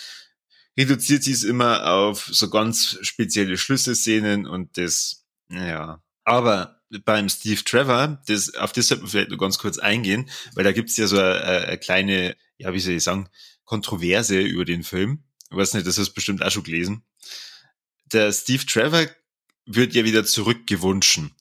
[0.77, 6.03] Reduziert sie es immer auf so ganz spezielle Schlüsselszenen und das, naja.
[6.25, 10.65] Aber beim Steve Trevor, das, auf das sollten wir vielleicht nur ganz kurz eingehen, weil
[10.65, 13.29] da gibt's ja so eine, eine kleine, ja, wie soll ich sagen,
[13.65, 15.25] Kontroverse über den Film.
[15.51, 17.05] Ich weiß nicht, das hast du bestimmt auch schon gelesen.
[18.13, 19.07] Der Steve Trevor
[19.67, 21.34] wird ja wieder zurückgewünschen.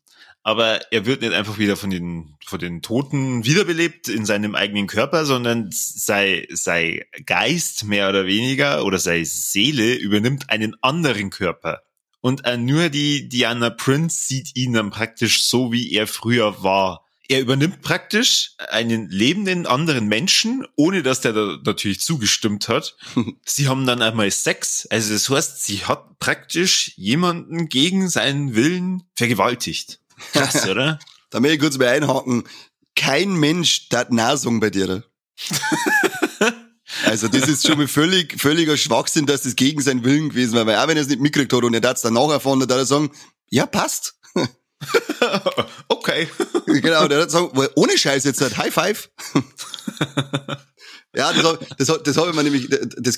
[0.43, 4.88] Aber er wird nicht einfach wieder von den, von den Toten wiederbelebt in seinem eigenen
[4.88, 11.82] Körper, sondern sei, sei Geist mehr oder weniger oder sei Seele übernimmt einen anderen Körper.
[12.19, 17.06] Und äh, nur die Diana Prince sieht ihn dann praktisch so, wie er früher war.
[17.29, 22.95] Er übernimmt praktisch einen lebenden anderen Menschen, ohne dass der da natürlich zugestimmt hat.
[23.45, 24.88] sie haben dann einmal Sex.
[24.89, 29.99] Also das heißt, sie hat praktisch jemanden gegen seinen Willen vergewaltigt.
[30.31, 30.99] Krass, oder?
[31.29, 32.43] Da möchte ich kurz mal einhaken.
[32.95, 35.03] Kein Mensch darf Nasung bei dir.
[37.05, 40.65] Also das ist schon mal völlig, völliger Schwachsinn, dass das gegen seinen Willen gewesen war.
[40.65, 42.59] Weil auch wenn er es nicht mitgekriegt hat und er darf es dann nachher erfahren,
[42.59, 43.12] dann darf er sagen,
[43.49, 44.15] ja, passt.
[45.88, 46.27] okay.
[46.67, 49.09] genau, der hat sagen, ohne Scheiß jetzt halt, High Five.
[51.15, 53.15] ja, das, das, das habe ich mir nämlich, das,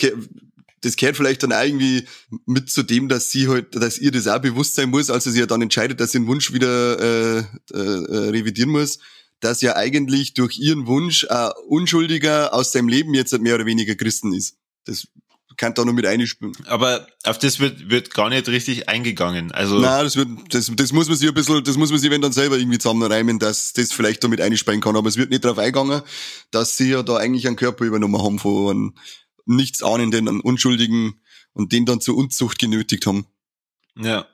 [0.85, 2.07] das gehört vielleicht dann irgendwie
[2.45, 5.39] mit zu dem, dass sie halt, dass ihr das auch bewusst sein muss, als sie
[5.39, 7.43] ja dann entscheidet, dass sie den Wunsch wieder äh, äh,
[7.73, 8.99] äh, revidieren muss,
[9.39, 13.65] dass ja eigentlich durch ihren Wunsch ein Unschuldiger aus seinem Leben jetzt halt mehr oder
[13.65, 14.57] weniger Christen ist.
[14.85, 15.07] Das
[15.57, 16.53] kann da noch mit einspielen.
[16.65, 19.51] Aber auf das wird, wird gar nicht richtig eingegangen.
[19.53, 19.79] Also.
[19.79, 22.21] Nein, das wird, das, das muss man sich ein bisschen, das muss man sich wenn
[22.21, 24.95] dann selber irgendwie zusammenreimen, dass das vielleicht damit einspielen kann.
[24.95, 26.01] Aber es wird nicht darauf eingegangen,
[26.51, 28.93] dass sie ja da eigentlich einen Körper übernommen haben von
[29.45, 31.21] nichts ahnenden, Unschuldigen
[31.53, 33.25] und den dann zur Unzucht genötigt haben.
[33.97, 34.27] Ja.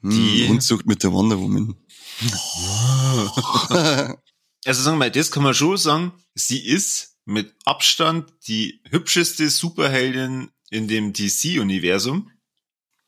[0.00, 1.74] Hm, Die hm, Unzucht mit der Wonder Woman.
[4.64, 6.12] also sagen wir mal, das kann man schon sagen.
[6.34, 12.30] Sie ist mit Abstand die hübscheste Superheldin in dem DC-Universum.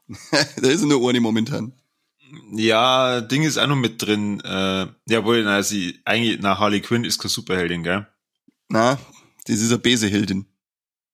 [0.30, 1.72] da ist nur eine momentan.
[2.52, 4.40] Ja, Ding ist auch noch mit drin.
[4.40, 8.06] Äh, jawohl, na, sie, eigentlich, na, Harley Quinn ist keine Superheldin, gell?
[8.68, 8.98] Na,
[9.46, 10.46] das ist eine Beseheldin.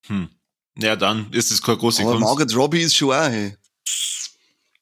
[0.07, 0.29] Hm.
[0.77, 2.25] Ja, dann ist es keine große Aber Kunst.
[2.25, 3.55] Margaret Robbie ist schon auch, hey.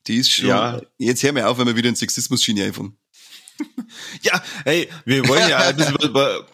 [0.08, 0.50] Die ist schon.
[0.50, 0.82] Ja.
[0.98, 2.98] Jetzt hör mir auf, wenn wir wieder in Sexismus-Schiene einfahren.
[4.22, 6.46] ja, hey, wir wollen ja ein bisschen über,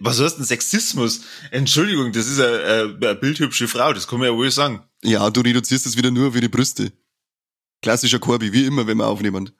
[0.00, 1.22] was heißt denn Sexismus?
[1.50, 4.82] Entschuldigung, das ist eine, eine bildhübsche Frau, das kann man ja wohl sagen.
[5.02, 6.92] Ja, du reduzierst es wieder nur auf ihre Brüste.
[7.82, 9.50] Klassischer Corby, wie immer, wenn wir aufnehmen.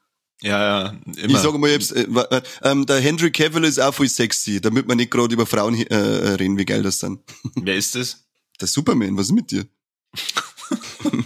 [0.42, 1.35] Ja, ja, immer.
[1.35, 4.87] Ich sage mal jetzt, äh, äh, äh, der Henry Cavill ist auch voll sexy, damit
[4.87, 7.20] wir nicht gerade über Frauen äh, reden, wie geil das dann.
[7.54, 8.25] Wer ist das?
[8.61, 9.66] Der Superman, was ist mit dir?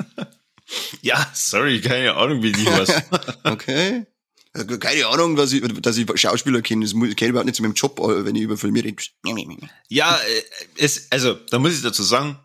[1.03, 2.91] ja, sorry, keine Ahnung, wie die was.
[3.45, 4.07] okay.
[4.53, 6.85] Keine Ahnung, dass ich, dass ich Schauspieler kenne.
[6.85, 8.97] Das kenne ich überhaupt nicht zu meinem Job, äh, wenn ich über Filme rede.
[9.89, 10.43] Ja, äh,
[10.77, 12.37] es, also, da muss ich dazu sagen,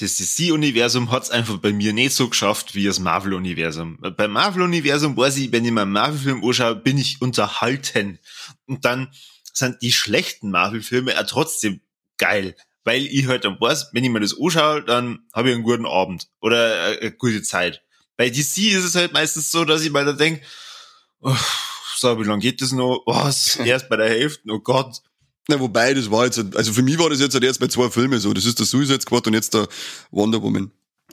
[0.00, 3.98] das DC-Universum hat's einfach bei mir nicht so geschafft wie das Marvel-Universum.
[4.16, 8.18] Beim Marvel-Universum weiß ich, wenn ich mir einen Marvel-Film anschaue, bin ich unterhalten.
[8.66, 9.12] Und dann
[9.52, 11.80] sind die schlechten Marvel-Filme ja trotzdem
[12.16, 15.64] geil weil ich halt dann weiß, wenn ich mir das anschaue, dann habe ich einen
[15.64, 17.82] guten Abend oder eine gute Zeit.
[18.16, 20.42] Bei DC ist es halt meistens so, dass ich mir dann denke,
[21.20, 21.36] oh,
[21.96, 23.02] so, wie lange geht das noch?
[23.06, 23.56] Was?
[23.64, 24.42] Erst bei der Hälfte?
[24.48, 25.00] Oh Gott.
[25.48, 27.90] Na, wobei, das war jetzt, also für mich war das jetzt halt erst bei zwei
[27.90, 28.32] Filmen so.
[28.32, 29.66] Das ist der Suicide Squad und jetzt der
[30.12, 30.70] Wonder Woman.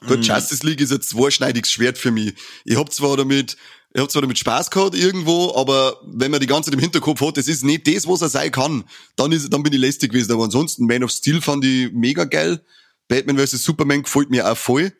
[0.08, 0.21] Gut, mm.
[0.21, 2.36] Justice League ist jetzt zweischneidiges Schwert für mich.
[2.63, 3.58] Ich hab zwar damit
[3.93, 7.21] er hat zwar damit Spaß gehabt irgendwo, aber wenn man die ganze Zeit im Hinterkopf
[7.21, 8.84] hat, das ist nicht das, was er sein kann,
[9.15, 10.32] dann ist, dann bin ich lästig gewesen.
[10.32, 12.63] Aber ansonsten, Man of Steel fand ich mega geil.
[13.08, 13.63] Batman vs.
[13.63, 14.93] Superman gefällt mir auch voll.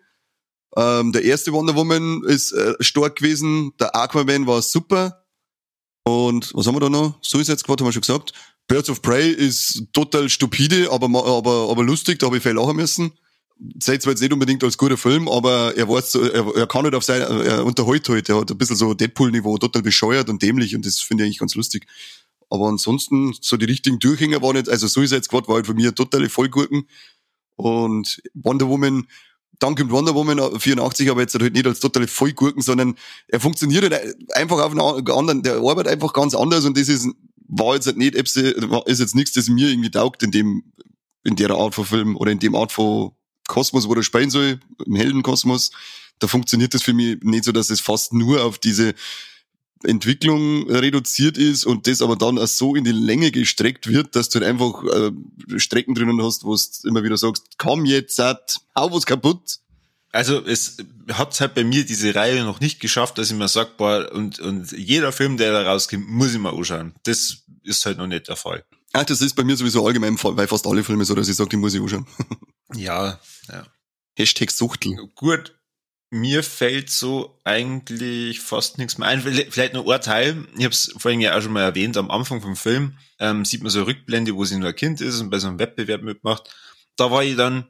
[0.76, 3.74] Ähm, der erste Wonder Woman ist äh, stark gewesen.
[3.80, 5.24] Der Aquaman war super.
[6.04, 7.20] Und was haben wir da noch?
[7.22, 8.34] Suicide Squad haben wir schon gesagt.
[8.68, 12.76] Birds of Prey ist total stupide, aber, aber, aber lustig, da habe ich viel lachen
[12.76, 13.12] müssen
[13.80, 16.96] seht zwar jetzt nicht unbedingt als guter Film, aber er weiß, er, er kann halt
[16.96, 20.76] auf sein, er unterhält halt, er hat ein bisschen so Deadpool-Niveau, total bescheuert und dämlich
[20.76, 21.86] und das finde ich eigentlich ganz lustig.
[22.50, 25.92] Aber ansonsten, so die richtigen Durchhänger waren nicht, also Suicide Squad war halt für mich
[25.92, 26.88] totale Vollgurken
[27.58, 29.08] und Wonder Woman,
[29.60, 32.96] dank dem Wonder Woman 84 aber jetzt halt nicht als totale Vollgurken, sondern
[33.28, 37.10] er funktioniert halt einfach auf einen anderen, der arbeitet einfach ganz anders und das ist,
[37.50, 40.64] war jetzt halt nicht, ist jetzt nichts, das mir irgendwie taugt in dem,
[41.26, 43.12] in der Art von Film oder in dem Art von
[43.50, 45.72] Kosmos, wo er spielen soll, im Heldenkosmos,
[46.20, 48.94] da funktioniert das für mich nicht so, dass es fast nur auf diese
[49.84, 54.30] Entwicklung reduziert ist und das aber dann auch so in die Länge gestreckt wird, dass
[54.30, 55.12] du halt einfach äh,
[55.58, 58.36] Strecken drinnen hast, wo du immer wieder sagst, komm jetzt, hau
[58.76, 59.60] was kaputt.
[60.12, 60.78] Also es
[61.12, 64.40] hat halt bei mir diese Reihe noch nicht geschafft, dass ich mir sag, boah, und,
[64.40, 66.94] und jeder Film, der da rauskommt, muss ich mal anschauen.
[67.04, 68.66] Das ist halt noch nicht der Fall.
[68.92, 71.52] Ach, das ist bei mir sowieso allgemein, weil fast alle Filme so, dass ich sage,
[71.52, 72.06] die muss ich anschauen.
[72.74, 73.66] Ja, ja.
[74.18, 74.96] Hashtag Suchtel.
[75.16, 75.56] Gut,
[76.12, 79.22] mir fällt so eigentlich fast nichts mehr ein.
[79.22, 80.48] Vielleicht nur ein Teil.
[80.58, 81.98] Ich habe es vorhin ja auch schon mal erwähnt.
[81.98, 85.02] Am Anfang vom Film ähm, sieht man so eine Rückblende, wo sie nur ein Kind
[85.02, 86.50] ist und bei so einem Wettbewerb mitmacht.
[86.96, 87.68] Da war ich dann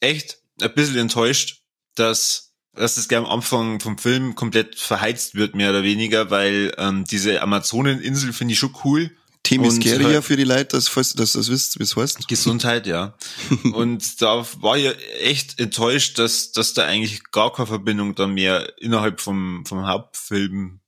[0.00, 1.62] echt ein bisschen enttäuscht,
[1.94, 6.72] dass dass das gleich am Anfang vom Film komplett verheizt wird, mehr oder weniger, weil
[6.78, 9.10] ähm, diese Amazoneninsel finde ich schon cool.
[9.42, 12.28] Temiskeria halt, für die Leute, dass, dass das wisst, wie es heißt.
[12.28, 13.16] Gesundheit, ja.
[13.72, 18.72] und da war ich echt enttäuscht, dass, dass da eigentlich gar keine Verbindung da mehr
[18.78, 20.80] innerhalb vom, vom Hauptfilm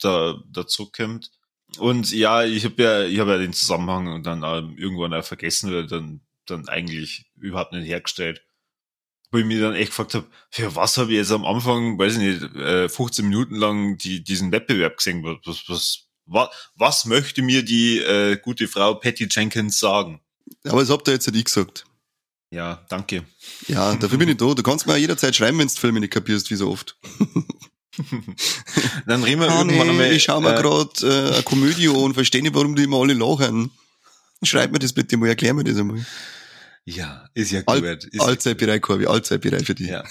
[0.00, 1.30] da, dazu kommt.
[1.78, 4.42] Und ja, ich habe ja, ich habe ja den Zusammenhang dann
[4.76, 8.42] irgendwann auch vergessen oder dann, dann eigentlich überhaupt nicht hergestellt.
[9.30, 12.18] Wo ich mir dann echt gefragt habe, für was habe ich jetzt am Anfang, weiß
[12.18, 15.24] ich nicht, 15 äh, Minuten lang die, diesen Wettbewerb gesehen?
[15.24, 20.20] Was, was, was, was möchte mir die äh, gute Frau Patty Jenkins sagen?
[20.64, 21.84] Aber das habt ihr jetzt nicht gesagt.
[22.50, 23.24] Ja, danke.
[23.66, 24.52] Ja, dafür bin ich da.
[24.52, 26.96] Du kannst mir jederzeit schreiben, wenn du Filme nicht kapierst, wie so oft.
[29.06, 30.12] Dann reden wir Ah, irgendwann nee, einmal.
[30.12, 32.98] ich schau mir äh, grad äh, eine Komödie an und verstehe nicht, warum die immer
[33.00, 33.70] alle lachen.
[34.42, 36.04] Schreib mir das bitte mal, erklär mir das einmal.
[36.84, 37.68] Ja, ist ja gut.
[37.68, 39.88] All, allzeit bereit, Corby, allzeit bereit für dich.
[39.88, 40.04] Ja.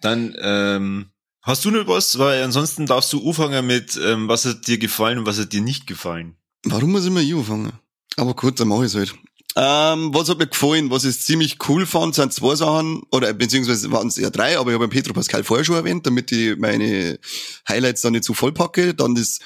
[0.00, 1.10] Dann ähm,
[1.44, 2.18] hast du noch was?
[2.18, 5.60] Weil ansonsten darfst du anfangen mit, ähm, was hat dir gefallen und was hat dir
[5.60, 6.36] nicht gefallen.
[6.64, 7.72] Warum muss ich mal ich anfangen?
[8.16, 9.14] Aber gut, dann mach ich's halt.
[9.56, 13.92] Ähm, was hat mir gefallen, was ich ziemlich cool fand, sind zwei Sachen, oder beziehungsweise
[13.92, 17.20] waren es eher drei, aber ich habe Petro Pascal vorher schon erwähnt, damit ich meine
[17.68, 18.94] Highlights dann nicht zu voll packe.
[18.94, 19.38] Dann das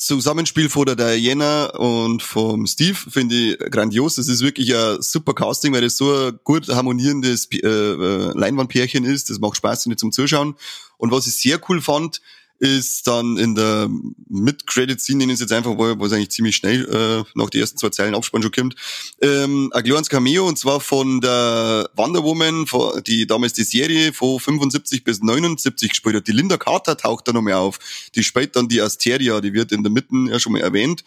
[0.00, 4.14] Zusammenspiel von der Diana und vom Steve finde ich grandios.
[4.14, 9.04] Das ist wirklich ein super Casting, weil das so ein gut harmonierendes äh, äh, Leinwandpärchen
[9.04, 9.28] ist.
[9.28, 10.54] Das macht Spaß nicht zum Zuschauen.
[10.96, 12.22] Und was ich sehr cool fand,
[12.60, 13.88] ist dann in der
[14.28, 17.88] Mid-Credit-Scene, ich es jetzt einfach, wo es eigentlich ziemlich schnell äh, nach die ersten zwei
[17.88, 18.76] Zeilen Abspann schon kommt,
[19.22, 22.66] ähm, ein kleines Cameo und zwar von der Wonder Woman,
[23.06, 26.28] die damals die Serie von 75 bis 79 gespielt hat.
[26.28, 27.78] Die Linda Carter taucht da nochmal auf.
[28.14, 31.02] Die spielt dann die Asteria, die wird in der Mitte ja schon mal erwähnt,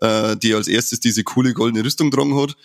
[0.00, 2.56] äh, die als erstes diese coole goldene Rüstung dran hat.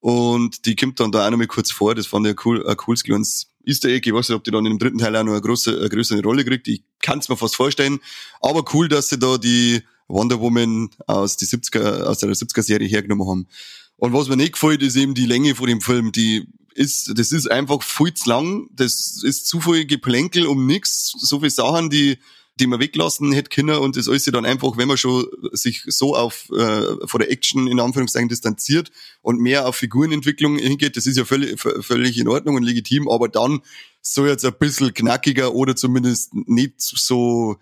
[0.00, 1.94] Und die kommt dann da auch noch mal kurz vor.
[1.94, 4.08] Das fand ich ein, cool, ein cooles kleines Easter Egg.
[4.08, 6.22] Ich weiß nicht, ob die dann im dritten Teil auch noch eine, große, eine größere
[6.22, 6.68] Rolle kriegt.
[6.68, 7.98] Ich kann es mir fast vorstellen.
[8.40, 13.28] Aber cool, dass sie da die Wonder Woman aus, die 70er, aus der 70er-Serie hergenommen
[13.28, 13.48] haben.
[13.96, 16.12] Und was mir nicht gefällt, ist eben die Länge von dem Film.
[16.12, 18.68] Die ist, das ist einfach viel zu lang.
[18.72, 21.12] Das ist zu viel Geplänkel um nix.
[21.18, 22.18] So viele Sachen, die
[22.58, 26.16] die man weglassen hätte können und das alles dann einfach, wenn man schon sich so
[26.16, 28.90] auf äh, von der Action in Anführungszeichen distanziert
[29.20, 33.28] und mehr auf Figurenentwicklung hingeht, das ist ja völlig, völlig in Ordnung und legitim, aber
[33.28, 33.60] dann
[34.00, 37.56] soll jetzt ein bisschen knackiger oder zumindest nicht so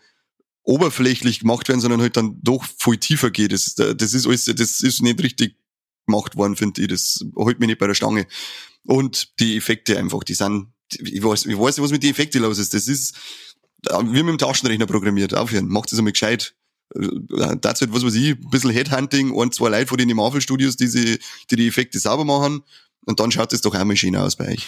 [0.62, 3.52] oberflächlich gemacht werden, sondern halt dann doch viel tiefer geht.
[3.52, 5.56] Das, das ist alles, das ist nicht richtig
[6.06, 6.88] gemacht worden, finde ich.
[6.88, 8.26] Das hält mich nicht bei der Stange.
[8.86, 12.42] Und die Effekte einfach, die sind, ich weiß, ich weiß nicht, was mit den Effekten
[12.42, 12.74] los ist.
[12.74, 13.14] Das ist,
[13.86, 15.34] wie mit dem Taschenrechner programmiert.
[15.34, 15.68] Aufhören.
[15.68, 16.54] Macht das einmal gescheit.
[16.90, 20.76] Das halt, was weiß ich, ein bisschen Headhunting, ein, zwei Leute von den Marvel Studios,
[20.76, 21.18] die, sie,
[21.50, 22.62] die die Effekte sauber machen.
[23.04, 24.66] Und dann schaut es doch einmal schön aus bei euch.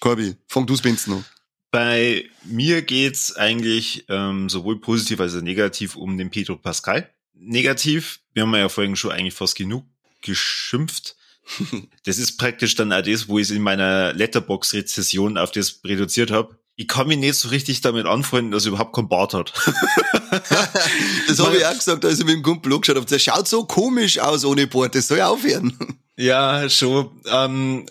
[0.00, 1.24] Corby, fang du Spencer noch.
[1.70, 7.08] Bei mir geht's eigentlich ähm, sowohl positiv als auch negativ um den Pedro Pascal.
[7.34, 9.84] Negativ, wir haben ja vorhin schon eigentlich fast genug
[10.22, 11.16] geschimpft.
[12.04, 16.30] Das ist praktisch dann auch das, wo ich es in meiner Letterbox-Rezession auf das reduziert
[16.30, 16.56] habe.
[16.80, 19.52] Ich kann mich nicht so richtig damit anfreunden, dass er überhaupt keinen Bart hat.
[21.28, 23.04] das habe ich auch gesagt, als ich mit dem Kumpel angeschaut habe.
[23.04, 25.76] Der schaut so komisch aus ohne Bart, das soll ja aufhören.
[26.16, 27.22] Ja, schon.
[27.30, 27.86] Ähm,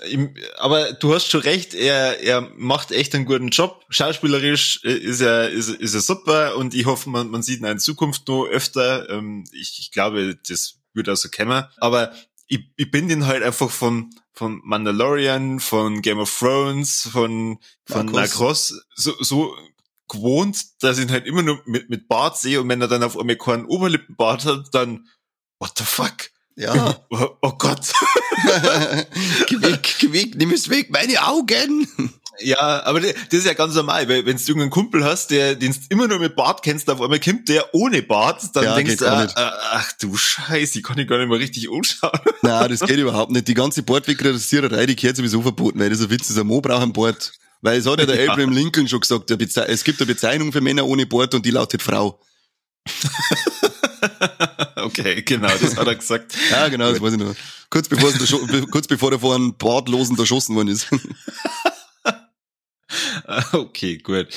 [0.58, 3.84] aber du hast schon recht, er, er macht echt einen guten Job.
[3.90, 7.80] Schauspielerisch ist er, ist, ist er super und ich hoffe, man, man sieht ihn in
[7.80, 9.10] Zukunft noch öfter.
[9.10, 11.64] Ähm, ich, ich glaube, das wird also kommen.
[11.78, 12.14] Aber
[12.48, 18.06] ich, ich bin den halt einfach von, von Mandalorian, von Game of Thrones, von, von.
[18.08, 19.56] Narcos so, so
[20.08, 23.04] gewohnt, dass ich ihn halt immer nur mit, mit Bart sehe und wenn er dann
[23.04, 25.08] auf einmal keinen Oberlippenbart hat, dann
[25.60, 26.32] what the fuck?
[26.56, 27.00] Ja.
[27.12, 27.92] Oh, oh Gott.
[29.48, 31.88] geh weg, geh weg, nimm es weg, meine Augen.
[32.42, 35.72] Ja, aber das ist ja ganz normal, weil wenn du irgendeinen Kumpel hast, der den
[35.74, 38.98] du immer nur mit Bart kennst, auf einmal kommt der ohne Bart, dann Ja, denkst
[38.98, 42.20] du, ah, ah, ach du Scheiße, ich kann ich gar nicht mal richtig anschauen.
[42.42, 43.48] Nein, das geht überhaupt nicht.
[43.48, 46.38] Die ganze Bordwegradiererei, die gehört sowieso verboten, weil das ein Witz ist.
[46.38, 47.32] Ein Mo braucht einen Bord.
[47.62, 48.32] Weil es hat ja der Ja.
[48.32, 51.52] Abraham Lincoln schon gesagt, der es gibt eine Bezeichnung für Männer ohne Bord und die
[51.52, 52.20] lautet Frau.
[54.78, 56.34] okay, genau, das hat er gesagt.
[56.52, 57.36] Ja, genau, das weiß ich noch.
[57.70, 58.12] Kurz bevor,
[58.48, 60.88] be- kurz bevor er vor einem Bartlosen erschossen worden ist.
[63.52, 64.28] Okay, gut.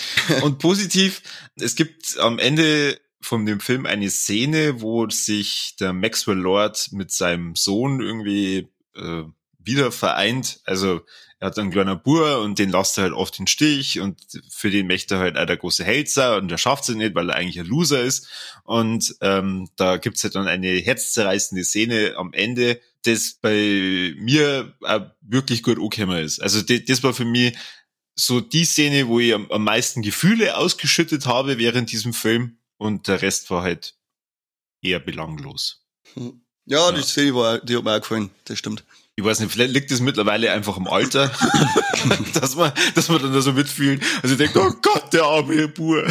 [0.43, 1.23] Und positiv,
[1.57, 7.13] es gibt am Ende von dem Film eine Szene, wo sich der Maxwell Lord mit
[7.13, 9.23] seinem Sohn irgendwie äh,
[9.59, 10.61] wieder vereint.
[10.65, 11.03] Also
[11.39, 14.71] er hat einen kleinen Bur und den lasst er halt oft den Stich und für
[14.71, 17.31] den möchte er halt auch der große Held sein und der schafft es nicht, weil
[17.31, 18.29] er eigentlich ein Loser ist.
[18.65, 25.01] Und ähm, da gibt's halt dann eine herzzerreißende Szene am Ende, das bei mir auch
[25.21, 26.41] wirklich gut angekommen ist.
[26.41, 27.57] Also das, das war für mich
[28.15, 33.09] so die Szene, wo ich am, am meisten Gefühle ausgeschüttet habe während diesem Film und
[33.09, 33.95] der Rest war halt
[34.83, 35.85] eher belanglos.
[36.17, 36.31] Ja,
[36.67, 36.93] Ja.
[36.93, 38.31] die Szene war, die hat mir auch gefallen.
[38.45, 38.85] Das stimmt.
[39.15, 41.29] Ich weiß nicht, vielleicht liegt es mittlerweile einfach am Alter,
[42.35, 44.03] dass man, dass man dann da so mitfühlt.
[44.23, 46.11] Also ich denke, oh Gott, der arme Bur.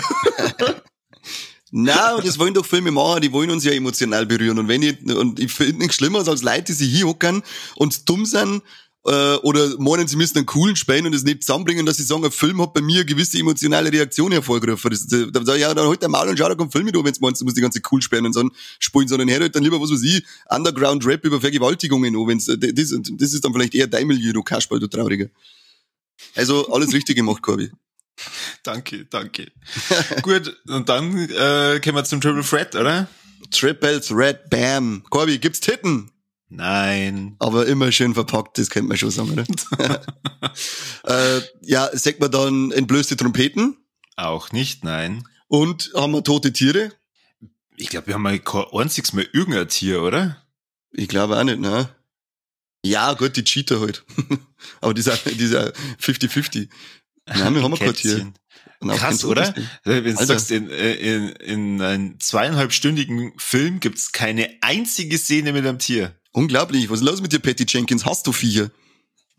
[1.74, 4.60] Nein, und das wollen doch Filme machen, die wollen uns ja emotional berühren.
[4.60, 7.44] Und wenn ich, und ich finde nichts schlimmer als Leute, die sich hier hocken
[7.76, 8.62] und dumm sind,
[9.06, 12.24] äh, oder meinen, sie müssen einen coolen spielen und es nicht zusammenbringen, dass sie sagen,
[12.24, 14.92] ein Film hat bei mir eine gewisse emotionale Reaktion hervorgerufen.
[14.92, 16.94] Das, da, sag ich, ja, dann halt der Maul und schau, da kommt Film mit,
[16.94, 18.50] wenn du meinst, du musst die ganze cool spielen und so
[18.80, 22.60] spielen, sondern her halt dann lieber, was weiß ich, Underground-Rap über Vergewaltigungen an, wenn's, das,
[22.60, 25.28] das ist dann vielleicht eher dein Milieu, du Kasperl, du Trauriger.
[26.36, 27.72] Also alles richtig gemacht, Corby.
[28.64, 29.52] Danke, danke.
[30.22, 33.08] Gut, und dann äh, kommen wir zum Triple Threat, oder?
[33.50, 35.04] Triple Threat, bam.
[35.10, 36.12] Corby, gibt's Titten?
[36.54, 37.38] Nein.
[37.40, 39.46] Aber immer schön verpackt, das könnte man schon sagen, oder?
[41.38, 43.78] äh, ja, sagt man dann entblößte Trompeten?
[44.18, 45.26] Auch nicht, nein.
[45.48, 46.92] Und haben wir tote Tiere?
[47.78, 50.46] Ich glaube, wir haben mal kein einziges Mal irgendein Tier, oder?
[50.92, 51.88] Ich glaube auch nicht, ne?
[52.84, 54.04] Ja, gut, die Cheater halt.
[54.82, 55.72] Aber die sind, die sind
[56.02, 56.68] 50-50.
[57.28, 58.34] Nein, wir haben kein Tier.
[58.82, 59.56] Krass, oder?
[59.86, 65.80] Wenn du sagst, in, in, in einem zweieinhalbstündigen Film gibt's keine einzige Szene mit einem
[65.80, 66.20] Tier.
[66.32, 66.90] Unglaublich.
[66.90, 68.06] Was ist los mit dir, Patty Jenkins?
[68.06, 68.72] Hast du Viecher?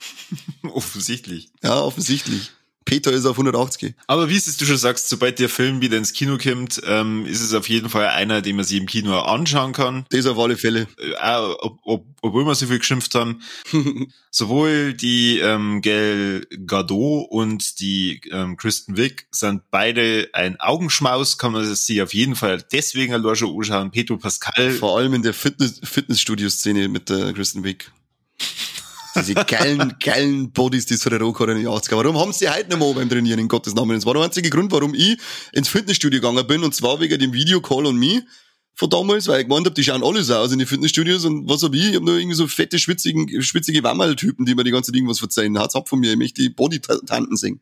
[0.62, 1.50] offensichtlich.
[1.62, 2.50] Ja, offensichtlich.
[2.84, 3.94] Peter ist auf 180.
[4.06, 7.40] Aber wie es du schon sagst, sobald der Film wieder ins Kino kommt, ähm, ist
[7.40, 10.04] es auf jeden Fall einer, den man sich im Kino anschauen kann.
[10.10, 10.86] Das auf alle Fälle.
[10.98, 13.42] Äh, ob, ob, obwohl wir so viel geschimpft haben.
[14.30, 21.52] Sowohl die ähm, Gail Gadot und die ähm, Kristen Wick sind beide ein Augenschmaus, kann
[21.52, 23.90] man sich auf jeden Fall deswegen allein schon anschauen.
[23.90, 24.70] Petro Pascal.
[24.72, 27.90] Vor allem in der Fitness, Fitnessstudio-Szene mit der Kristen Wick.
[29.16, 31.96] Diese geilen, geilen Bodies, die es früher auch in den 80er.
[31.96, 33.96] Warum haben sie heute nicht mehr beim Trainieren, in Gottes Namen?
[33.96, 35.18] Das war der einzige Grund, warum ich
[35.52, 38.22] ins Fitnessstudio gegangen bin, und zwar wegen dem Videocall on me
[38.74, 41.48] von damals, weil ich gemeint hab, die schauen alle so aus in die Fitnessstudios und
[41.48, 41.90] was hab ich?
[41.90, 45.18] Ich hab nur irgendwie so fette, schwitzigen, schwitzige Wammerl-Typen, die mir die ganze Ding was
[45.18, 45.58] verzeihen.
[45.58, 47.60] Hat's ab von mir, ich möchte die Body-Tanten singen.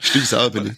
[0.00, 0.72] Stieg sauer bin ich.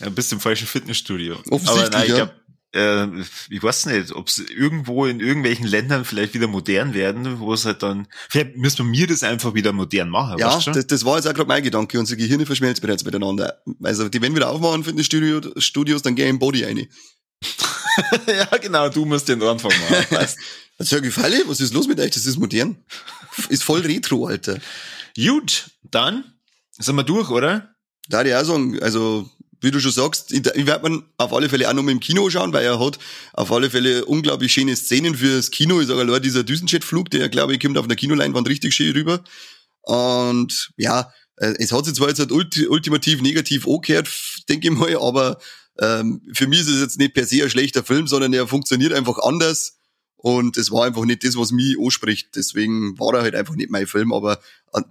[0.00, 1.36] Ja, bist im falschen Fitnessstudio.
[1.50, 2.30] Offensichtlich, Aber nein, ich ja.
[2.74, 3.06] Äh,
[3.50, 7.64] ich weiß nicht, ob es irgendwo in irgendwelchen Ländern vielleicht wieder modern werden, wo es
[7.64, 10.38] halt dann, vielleicht müssen wir mir das einfach wieder modern machen.
[10.38, 11.98] Ja, das, das war jetzt auch gerade mein Gedanke.
[11.98, 13.62] Unsere Gehirne verschmelzen bereits miteinander.
[13.82, 16.88] Also, die werden wieder aufmachen, finden die Studio, Studios, dann geh im Body rein.
[18.26, 20.06] ja, genau, du musst den Anfang machen.
[20.10, 20.38] Weißt.
[20.76, 21.42] Das ist ja gefallen.
[21.46, 22.10] Was ist los mit euch?
[22.10, 22.76] Das ist modern.
[23.48, 24.58] Ist voll retro, Alter.
[25.16, 26.24] Gut, dann
[26.72, 27.74] sind wir durch, oder?
[28.08, 29.30] Da die auch sagen, also
[29.64, 32.28] wie du schon sagst, ich, werde man auf alle Fälle auch noch mal im Kino
[32.30, 32.98] schauen, weil er hat
[33.32, 35.80] auf alle Fälle unglaublich schöne Szenen fürs Kino.
[35.80, 39.24] Ich sage allein dieser Düsenjet-Flug, der glaube ich kommt auf der Kinoleinwand richtig schön rüber.
[39.82, 44.08] Und ja, äh, es hat sich zwar jetzt halt ultimativ negativ angehört,
[44.48, 45.38] denke ich mal, aber
[45.80, 48.92] ähm, für mich ist es jetzt nicht per se ein schlechter Film, sondern er funktioniert
[48.92, 49.78] einfach anders.
[50.16, 52.34] Und es war einfach nicht das, was mich anspricht.
[52.34, 54.40] Deswegen war er halt einfach nicht mein Film, aber
[54.72, 54.84] ein,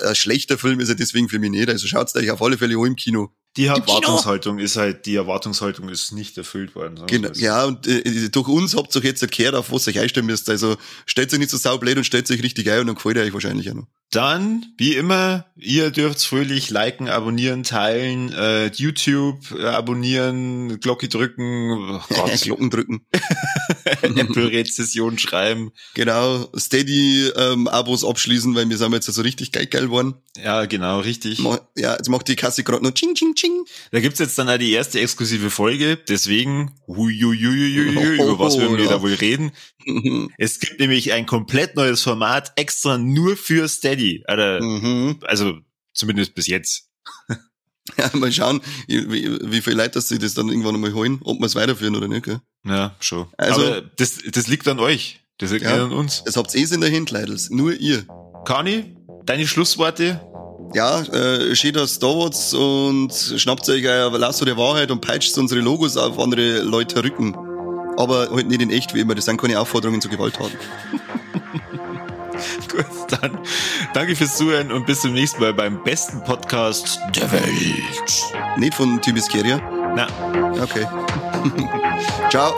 [0.00, 1.68] ein schlechter Film ist er deswegen für mich nicht.
[1.68, 3.30] Also schaut's euch auf alle Fälle auch im Kino.
[3.56, 7.00] Die Erwartungshaltung ist halt, die Erwartungshaltung ist nicht erfüllt worden.
[7.06, 10.00] Genau, ja, und äh, durch uns habt ihr euch jetzt erklärt, auf was ihr euch
[10.00, 10.50] einstellen müsst.
[10.50, 10.76] Also
[11.06, 13.32] stellt euch nicht so saublöd und stellt euch richtig ein und dann gefällt ihr euch
[13.32, 13.86] wahrscheinlich auch noch.
[14.10, 22.00] Dann, wie immer, ihr dürft fröhlich liken, abonnieren, teilen, äh, YouTube äh, abonnieren, Glocke drücken,
[22.10, 23.06] oh Glocken drücken.
[24.02, 25.72] Apple-Rezession schreiben.
[25.94, 30.14] Genau, Steady-Abos ähm, abschließen, weil wir sind jetzt so also richtig geil geil geworden.
[30.36, 31.40] Ja, genau, richtig.
[31.76, 33.43] Ja, jetzt macht die Kasse gerade noch ching, ching, ching.
[33.90, 38.88] Da gibt's jetzt dann auch die erste exklusive Folge, deswegen, huiuiuiui, über was würden wir
[38.88, 39.52] da wohl reden?
[40.38, 44.22] es gibt nämlich ein komplett neues Format, extra nur für Steady.
[44.26, 45.18] Also, mhm.
[45.22, 45.58] also
[45.92, 46.88] zumindest bis jetzt.
[47.98, 51.38] Ja, mal schauen, wie, wie viele Leute das sie das dann irgendwann einmal holen, ob
[51.38, 52.40] wir es weiterführen oder nicht, gell?
[52.64, 53.26] Ja, schon.
[53.36, 55.20] Also, Aber das, das liegt an euch.
[55.36, 56.22] Das liegt ja, nicht an uns.
[56.24, 57.50] Es habt eh in der Hand, Leidels.
[57.50, 58.06] Nur ihr.
[58.46, 60.18] Kani, deine Schlussworte?
[60.74, 65.36] Ja, äh, steht da Star Wars und schnappt euch euer Lasso der Wahrheit und peitscht
[65.38, 67.36] unsere Logos auf andere Leute Rücken.
[67.96, 70.58] Aber halt nicht in echt wie immer, das sind keine Aufforderungen zur Gewalttaten.
[72.68, 73.38] Gut, dann
[73.92, 78.24] danke fürs Zuhören und bis zum nächsten Mal beim besten Podcast der Welt.
[78.56, 79.60] Nicht von Tibiskeria?
[79.94, 80.08] Na.
[80.60, 80.86] Okay.
[82.30, 82.52] Ciao.